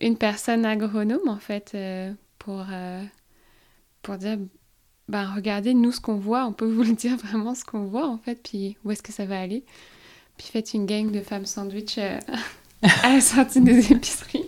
une 0.00 0.16
personne 0.16 0.64
agronome 0.64 1.28
en 1.28 1.38
fait 1.38 1.76
pour, 2.38 2.64
pour 4.02 4.16
dire 4.16 4.38
ben 5.10 5.28
regardez, 5.34 5.74
nous, 5.74 5.90
ce 5.90 6.00
qu'on 6.00 6.16
voit, 6.16 6.46
on 6.46 6.52
peut 6.52 6.70
vous 6.70 6.84
le 6.84 6.92
dire 6.92 7.16
vraiment 7.16 7.54
ce 7.54 7.64
qu'on 7.64 7.84
voit, 7.84 8.06
en 8.06 8.16
fait, 8.16 8.40
puis 8.42 8.76
où 8.84 8.92
est-ce 8.92 9.02
que 9.02 9.12
ça 9.12 9.26
va 9.26 9.40
aller. 9.40 9.64
Puis 10.38 10.46
faites 10.46 10.72
une 10.72 10.86
gang 10.86 11.10
de 11.10 11.20
femmes 11.20 11.46
sandwich 11.46 11.98
euh, 11.98 12.18
à 13.02 13.14
la 13.14 13.20
sortie 13.20 13.60
des 13.60 13.92
épiceries. 13.92 14.46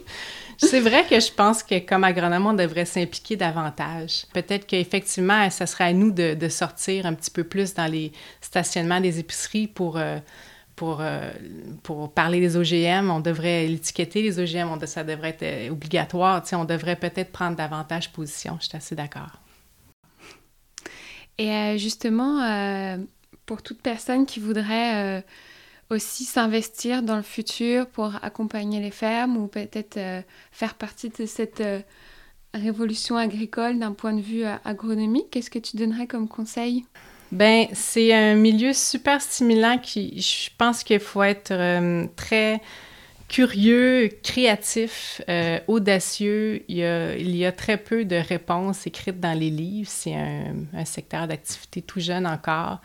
C'est 0.57 0.81
vrai 0.81 1.05
que 1.09 1.19
je 1.19 1.33
pense 1.33 1.63
que 1.63 1.79
comme 1.79 2.05
agronome, 2.05 2.47
on 2.47 2.53
devrait 2.55 2.85
s'impliquer 2.85 3.37
davantage. 3.37 4.27
Peut-être 4.33 4.67
qu'effectivement, 4.67 5.49
ça 5.51 5.67
serait 5.67 5.85
à 5.85 5.93
nous 5.93 6.11
de, 6.11 6.49
sortir 6.49 7.07
un 7.07 7.15
petit 7.15 7.31
peu 7.31 7.45
plus 7.45 7.75
dans 7.75 7.91
les 7.91 8.13
stationnements 8.41 9.01
des 9.01 9.19
épiceries 9.19 9.67
pour, 9.67 9.97
euh, 9.97 10.19
euh, 10.83 11.31
pour 11.83 12.13
parler 12.13 12.41
des 12.41 12.57
OGM. 12.57 13.11
On 13.11 13.21
devrait 13.21 13.67
l'étiqueter, 13.67 14.23
les 14.23 14.39
OGM, 14.39 14.79
ça 14.87 15.05
devrait 15.05 15.37
être 15.41 15.71
obligatoire. 15.71 16.43
on 16.53 16.65
devrait 16.65 16.97
peut-être 16.97 17.33
prendre 17.33 17.57
davantage 17.57 18.13
position. 18.13 18.59
Je 18.61 18.69
suis 18.69 18.77
assez 18.77 18.95
d'accord. 18.95 19.43
Et 21.39 21.51
euh, 21.51 21.77
justement, 21.79 22.43
euh, 22.43 22.99
pour 23.47 23.63
toute 23.63 23.81
personne 23.81 24.27
qui 24.27 24.41
voudrait 24.41 25.19
euh, 25.19 25.23
aussi 25.93 26.25
s'investir 26.25 27.03
dans 27.03 27.17
le 27.17 27.23
futur 27.23 27.87
pour 27.87 28.13
accompagner 28.23 28.81
les 28.81 28.91
fermes 28.91 29.37
ou 29.37 29.47
peut-être 29.47 29.99
faire 30.51 30.75
partie 30.75 31.11
de 31.11 31.27
cette 31.27 31.63
révolution 32.55 33.17
agricole 33.17 33.79
d'un 33.79 33.93
point 33.93 34.13
de 34.13 34.21
vue 34.21 34.45
agronomique, 34.65 35.31
qu'est-ce 35.31 35.51
que 35.51 35.59
tu 35.59 35.77
donnerais 35.77 36.07
comme 36.07 36.29
conseil? 36.29 36.85
Ben, 37.31 37.67
c'est 37.73 38.13
un 38.13 38.35
milieu 38.35 38.73
super 38.73 39.23
stimulant 39.23 39.79
qui, 39.79 40.21
je 40.21 40.51
pense 40.59 40.85
qu'il 40.85 41.01
faut 41.01 41.23
être 41.23 41.55
très 42.17 42.61
curieux, 43.33 44.11
créatif, 44.23 45.23
euh, 45.29 45.59
audacieux. 45.67 46.63
Il 46.69 46.77
y, 46.77 47.47
a, 47.47 47.53
très 47.53 47.79
peu 47.79 48.05
de 48.05 48.17
réponses 48.17 48.87
écrites 48.87 49.19
dans 49.19 49.37
les 49.37 49.49
livres. 49.49 49.89
C'est 49.91 50.15
un, 50.15 50.85
secteur 50.85 51.27
d'activité 51.27 51.81
tout 51.81 51.99
jeune 51.99 52.27
encore. 52.27 52.81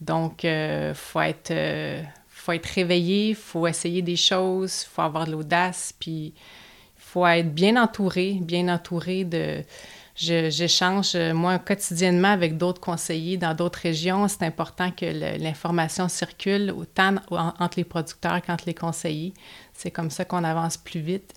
Donc, 0.00 0.44
il 0.44 0.50
euh, 0.50 0.94
faut, 0.94 1.20
être, 1.20 1.50
euh, 1.50 2.00
faut 2.48 2.52
être 2.52 2.66
réveillé, 2.66 3.28
il 3.30 3.34
faut 3.34 3.66
essayer 3.66 4.00
des 4.00 4.16
choses, 4.16 4.86
il 4.86 4.94
faut 4.94 5.02
avoir 5.02 5.26
de 5.26 5.32
l'audace, 5.32 5.92
puis 5.98 6.32
il 6.34 7.02
faut 7.02 7.26
être 7.26 7.52
bien 7.52 7.76
entouré, 7.76 8.38
bien 8.40 8.72
entouré 8.72 9.24
de 9.24 9.62
J'échange, 10.16 11.14
euh, 11.14 11.32
moi, 11.32 11.60
quotidiennement 11.60 12.32
avec 12.32 12.56
d'autres 12.56 12.80
conseillers 12.80 13.36
dans 13.36 13.54
d'autres 13.54 13.78
régions. 13.78 14.26
C'est 14.26 14.42
important 14.42 14.90
que 14.90 15.38
l'information 15.38 16.08
circule 16.08 16.74
autant 16.76 17.14
entre 17.30 17.78
les 17.78 17.84
producteurs 17.84 18.42
qu'entre 18.42 18.64
les 18.66 18.74
conseillers. 18.74 19.32
C'est 19.74 19.92
comme 19.92 20.10
ça 20.10 20.24
qu'on 20.24 20.42
avance 20.42 20.76
plus 20.76 20.98
vite. 20.98 21.34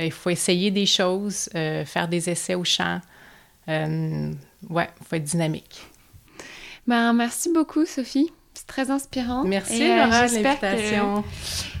Euh, 0.00 0.06
il 0.06 0.10
faut 0.10 0.30
essayer 0.30 0.72
des 0.72 0.86
choses, 0.86 1.48
euh, 1.54 1.84
faire 1.84 2.08
des 2.08 2.28
essais 2.28 2.56
au 2.56 2.64
champ. 2.64 3.00
ouais, 3.68 3.86
il 4.68 5.06
faut 5.06 5.14
être 5.14 5.22
dynamique. 5.22 5.86
Ben, 6.88 7.12
merci 7.12 7.52
beaucoup, 7.52 7.86
Sophie. 7.86 8.32
Très 8.66 8.90
inspirant. 8.90 9.44
Merci, 9.44 9.88
Laura, 9.88 10.26
de 10.26 10.34
l'invitation. 10.34 11.24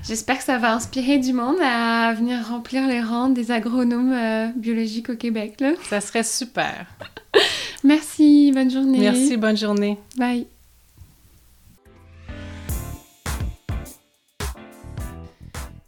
J'espère 0.06 0.38
que 0.38 0.44
ça 0.44 0.58
va 0.58 0.74
inspirer 0.74 1.18
du 1.18 1.32
monde 1.32 1.56
à 1.62 2.12
venir 2.12 2.46
remplir 2.46 2.86
les 2.86 3.00
rangs 3.00 3.30
des 3.30 3.50
agronomes 3.50 4.12
euh, 4.12 4.48
biologiques 4.54 5.08
au 5.08 5.16
Québec. 5.16 5.60
Là. 5.60 5.72
Ça 5.88 6.00
serait 6.02 6.22
super. 6.22 6.86
Merci, 7.84 8.52
bonne 8.54 8.70
journée. 8.70 8.98
Merci, 8.98 9.36
bonne 9.38 9.56
journée. 9.56 9.98
Bye. 10.16 10.46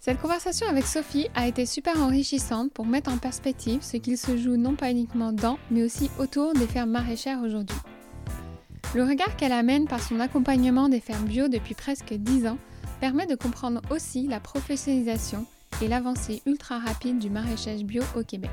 Cette 0.07 0.21
conversation 0.21 0.69
avec 0.69 0.87
Sophie 0.87 1.27
a 1.35 1.49
été 1.49 1.67
super 1.67 2.01
enrichissante 2.01 2.73
pour 2.73 2.87
mettre 2.87 3.13
en 3.13 3.19
perspective 3.19 3.83
ce 3.83 3.97
qu'il 3.97 4.17
se 4.17 4.37
joue 4.37 4.57
non 4.57 4.77
pas 4.77 4.91
uniquement 4.91 5.33
dans, 5.33 5.59
mais 5.71 5.83
aussi 5.83 6.11
autour 6.21 6.55
des 6.55 6.69
fermes 6.69 6.91
maraîchères 6.91 7.41
aujourd'hui. 7.45 7.77
Le 8.97 9.05
regard 9.05 9.37
qu'elle 9.37 9.53
amène 9.53 9.87
par 9.87 10.03
son 10.03 10.21
accompagnement 10.21 10.89
des 10.89 11.01
fermes 11.01 11.27
bio 11.27 11.49
depuis 11.49 11.75
presque 11.75 12.15
10 12.15 12.47
ans 12.47 12.57
permet 12.99 13.27
de 13.27 13.35
comprendre 13.35 13.83
aussi 13.91 14.27
la 14.27 14.41
professionnalisation 14.41 15.45
et 15.83 15.87
l'avancée 15.87 16.41
ultra 16.47 16.79
rapide 16.79 17.19
du 17.19 17.29
maraîchage 17.29 17.85
bio 17.85 18.03
au 18.17 18.23
Québec. 18.23 18.51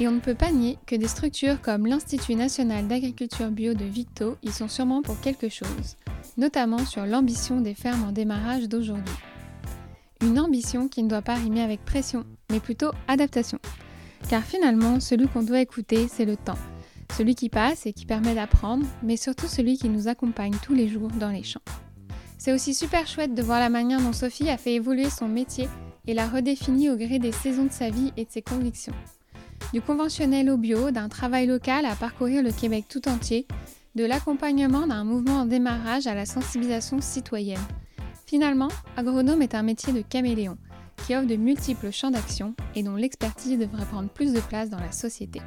Et 0.00 0.08
on 0.08 0.10
ne 0.10 0.18
peut 0.18 0.34
pas 0.34 0.50
nier 0.50 0.76
que 0.86 0.96
des 0.96 1.06
structures 1.06 1.60
comme 1.60 1.86
l'Institut 1.86 2.34
national 2.34 2.88
d'agriculture 2.88 3.52
bio 3.52 3.74
de 3.74 3.84
Victo 3.84 4.36
y 4.42 4.50
sont 4.50 4.66
sûrement 4.66 5.02
pour 5.02 5.20
quelque 5.20 5.48
chose, 5.48 5.96
notamment 6.36 6.84
sur 6.84 7.06
l'ambition 7.06 7.60
des 7.60 7.74
fermes 7.74 8.02
en 8.02 8.10
démarrage 8.10 8.68
d'aujourd'hui. 8.68 9.14
Une 10.20 10.40
ambition 10.40 10.88
qui 10.88 11.04
ne 11.04 11.08
doit 11.08 11.22
pas 11.22 11.34
rimer 11.34 11.62
avec 11.62 11.84
pression, 11.84 12.24
mais 12.50 12.58
plutôt 12.58 12.90
adaptation. 13.06 13.60
Car 14.28 14.42
finalement, 14.42 14.98
celui 14.98 15.28
qu'on 15.28 15.44
doit 15.44 15.60
écouter, 15.60 16.08
c'est 16.08 16.24
le 16.24 16.36
temps. 16.36 16.58
Celui 17.20 17.34
qui 17.34 17.50
passe 17.50 17.84
et 17.84 17.92
qui 17.92 18.06
permet 18.06 18.34
d'apprendre, 18.34 18.86
mais 19.02 19.18
surtout 19.18 19.46
celui 19.46 19.76
qui 19.76 19.90
nous 19.90 20.08
accompagne 20.08 20.56
tous 20.62 20.72
les 20.72 20.88
jours 20.88 21.10
dans 21.10 21.28
les 21.28 21.42
champs. 21.42 21.60
C'est 22.38 22.50
aussi 22.50 22.72
super 22.72 23.06
chouette 23.06 23.34
de 23.34 23.42
voir 23.42 23.60
la 23.60 23.68
manière 23.68 24.00
dont 24.00 24.14
Sophie 24.14 24.48
a 24.48 24.56
fait 24.56 24.72
évoluer 24.72 25.10
son 25.10 25.28
métier 25.28 25.68
et 26.06 26.14
l'a 26.14 26.26
redéfini 26.26 26.88
au 26.88 26.96
gré 26.96 27.18
des 27.18 27.32
saisons 27.32 27.66
de 27.66 27.72
sa 27.72 27.90
vie 27.90 28.10
et 28.16 28.24
de 28.24 28.30
ses 28.30 28.40
convictions. 28.40 28.94
Du 29.74 29.82
conventionnel 29.82 30.48
au 30.48 30.56
bio, 30.56 30.92
d'un 30.92 31.10
travail 31.10 31.46
local 31.46 31.84
à 31.84 31.94
parcourir 31.94 32.42
le 32.42 32.52
Québec 32.52 32.86
tout 32.88 33.06
entier, 33.06 33.46
de 33.96 34.06
l'accompagnement 34.06 34.86
d'un 34.86 35.04
mouvement 35.04 35.40
en 35.40 35.44
démarrage 35.44 36.06
à 36.06 36.14
la 36.14 36.24
sensibilisation 36.24 37.02
citoyenne. 37.02 37.60
Finalement, 38.24 38.68
agronome 38.96 39.42
est 39.42 39.54
un 39.54 39.62
métier 39.62 39.92
de 39.92 40.00
caméléon, 40.00 40.56
qui 41.06 41.14
offre 41.14 41.28
de 41.28 41.36
multiples 41.36 41.90
champs 41.90 42.12
d'action 42.12 42.54
et 42.74 42.82
dont 42.82 42.96
l'expertise 42.96 43.58
devrait 43.58 43.84
prendre 43.84 44.08
plus 44.08 44.32
de 44.32 44.40
place 44.40 44.70
dans 44.70 44.80
la 44.80 44.92
société. 44.92 45.42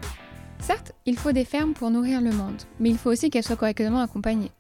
Certes, 0.64 0.94
il 1.06 1.18
faut 1.18 1.34
des 1.34 1.44
fermes 1.44 1.74
pour 1.74 1.92
nourrir 1.92 2.22
le 2.22 2.32
monde, 2.32 2.62
mais 2.80 2.90
il 2.90 2.98
faut 2.98 3.12
aussi 3.12 3.30
qu'elles 3.30 3.44
soient 3.44 3.58
correctement 3.58 4.00
accompagnées. 4.00 4.54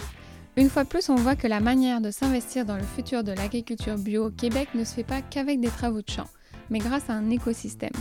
Une 0.57 0.69
fois 0.69 0.83
plus, 0.83 1.07
on 1.07 1.15
voit 1.15 1.37
que 1.37 1.47
la 1.47 1.61
manière 1.61 2.01
de 2.01 2.11
s'investir 2.11 2.65
dans 2.65 2.75
le 2.75 2.83
futur 2.83 3.23
de 3.23 3.31
l'agriculture 3.31 3.97
bio 3.97 4.27
au 4.27 4.29
Québec 4.29 4.67
ne 4.75 4.83
se 4.83 4.95
fait 4.95 5.05
pas 5.05 5.21
qu'avec 5.21 5.61
des 5.61 5.69
travaux 5.69 6.01
de 6.01 6.09
champ, 6.09 6.27
mais 6.69 6.79
grâce 6.79 7.09
à 7.09 7.13
un 7.13 7.29
écosystème. 7.29 7.93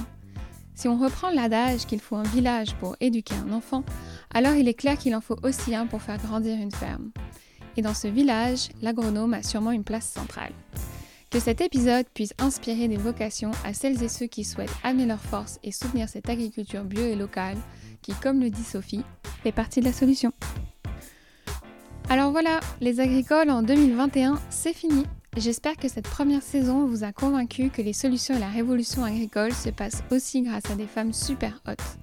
Si 0.74 0.88
on 0.88 0.98
reprend 0.98 1.30
l'adage 1.30 1.86
qu'il 1.86 2.00
faut 2.00 2.16
un 2.16 2.24
village 2.24 2.74
pour 2.80 2.96
éduquer 2.98 3.36
un 3.36 3.52
enfant, 3.52 3.84
alors 4.34 4.54
il 4.54 4.66
est 4.66 4.74
clair 4.74 4.98
qu'il 4.98 5.14
en 5.14 5.20
faut 5.20 5.38
aussi 5.44 5.72
un 5.76 5.86
pour 5.86 6.02
faire 6.02 6.18
grandir 6.18 6.56
une 6.56 6.72
ferme. 6.72 7.12
Et 7.76 7.82
dans 7.82 7.94
ce 7.94 8.08
village, 8.08 8.70
l'agronome 8.82 9.34
a 9.34 9.44
sûrement 9.44 9.70
une 9.70 9.84
place 9.84 10.10
centrale. 10.10 10.52
Que 11.32 11.40
cet 11.40 11.62
épisode 11.62 12.04
puisse 12.12 12.34
inspirer 12.38 12.88
des 12.88 12.98
vocations 12.98 13.52
à 13.64 13.72
celles 13.72 14.02
et 14.02 14.08
ceux 14.08 14.26
qui 14.26 14.44
souhaitent 14.44 14.76
amener 14.82 15.06
leur 15.06 15.20
force 15.20 15.60
et 15.62 15.72
soutenir 15.72 16.06
cette 16.08 16.28
agriculture 16.28 16.84
bio 16.84 17.06
et 17.06 17.16
locale 17.16 17.56
qui, 18.02 18.12
comme 18.14 18.40
le 18.40 18.50
dit 18.50 18.64
Sophie, 18.64 19.04
fait 19.42 19.52
partie 19.52 19.80
de 19.80 19.86
la 19.86 19.92
solution. 19.92 20.32
Alors 22.08 22.30
voilà, 22.30 22.60
les 22.80 23.00
agricoles 23.00 23.50
en 23.50 23.62
2021, 23.62 24.38
c'est 24.50 24.74
fini. 24.74 25.04
J'espère 25.36 25.76
que 25.76 25.88
cette 25.88 26.08
première 26.08 26.42
saison 26.42 26.84
vous 26.84 27.04
a 27.04 27.12
convaincu 27.12 27.70
que 27.70 27.80
les 27.80 27.94
solutions 27.94 28.36
à 28.36 28.38
la 28.38 28.48
révolution 28.48 29.02
agricole 29.02 29.54
se 29.54 29.70
passent 29.70 30.02
aussi 30.10 30.42
grâce 30.42 30.70
à 30.70 30.74
des 30.74 30.86
femmes 30.86 31.14
super 31.14 31.62
hautes. 31.66 31.98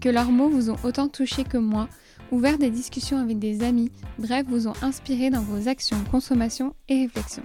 Que 0.00 0.08
leurs 0.08 0.30
mots 0.30 0.48
vous 0.48 0.70
ont 0.70 0.78
autant 0.84 1.08
touché 1.08 1.44
que 1.44 1.58
moi, 1.58 1.88
ouvert 2.30 2.56
des 2.56 2.70
discussions 2.70 3.18
avec 3.18 3.38
des 3.38 3.62
amis, 3.62 3.92
bref, 4.18 4.46
vous 4.48 4.68
ont 4.68 4.74
inspiré 4.80 5.28
dans 5.28 5.42
vos 5.42 5.68
actions, 5.68 6.02
consommation 6.10 6.74
et 6.88 7.02
réflexion. 7.02 7.42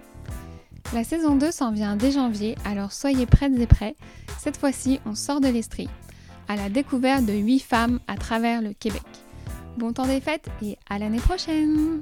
La 0.93 1.03
saison 1.03 1.35
2 1.35 1.51
s'en 1.51 1.71
vient 1.71 1.95
dès 1.95 2.11
janvier, 2.11 2.55
alors 2.63 2.91
soyez 2.91 3.25
prêtes 3.25 3.57
et 3.57 3.67
prêts. 3.67 3.95
Cette 4.39 4.57
fois-ci, 4.57 4.99
on 5.05 5.15
sort 5.15 5.41
de 5.41 5.47
l'Estrie, 5.47 5.89
à 6.51 6.57
la 6.57 6.67
découverte 6.67 7.25
de 7.25 7.31
8 7.31 7.59
femmes 7.59 7.99
à 8.07 8.17
travers 8.17 8.61
le 8.61 8.73
Québec. 8.73 9.01
Bon 9.77 9.93
temps 9.93 10.05
des 10.05 10.19
fêtes 10.19 10.49
et 10.61 10.77
à 10.89 10.99
l'année 10.99 11.19
prochaine 11.19 12.01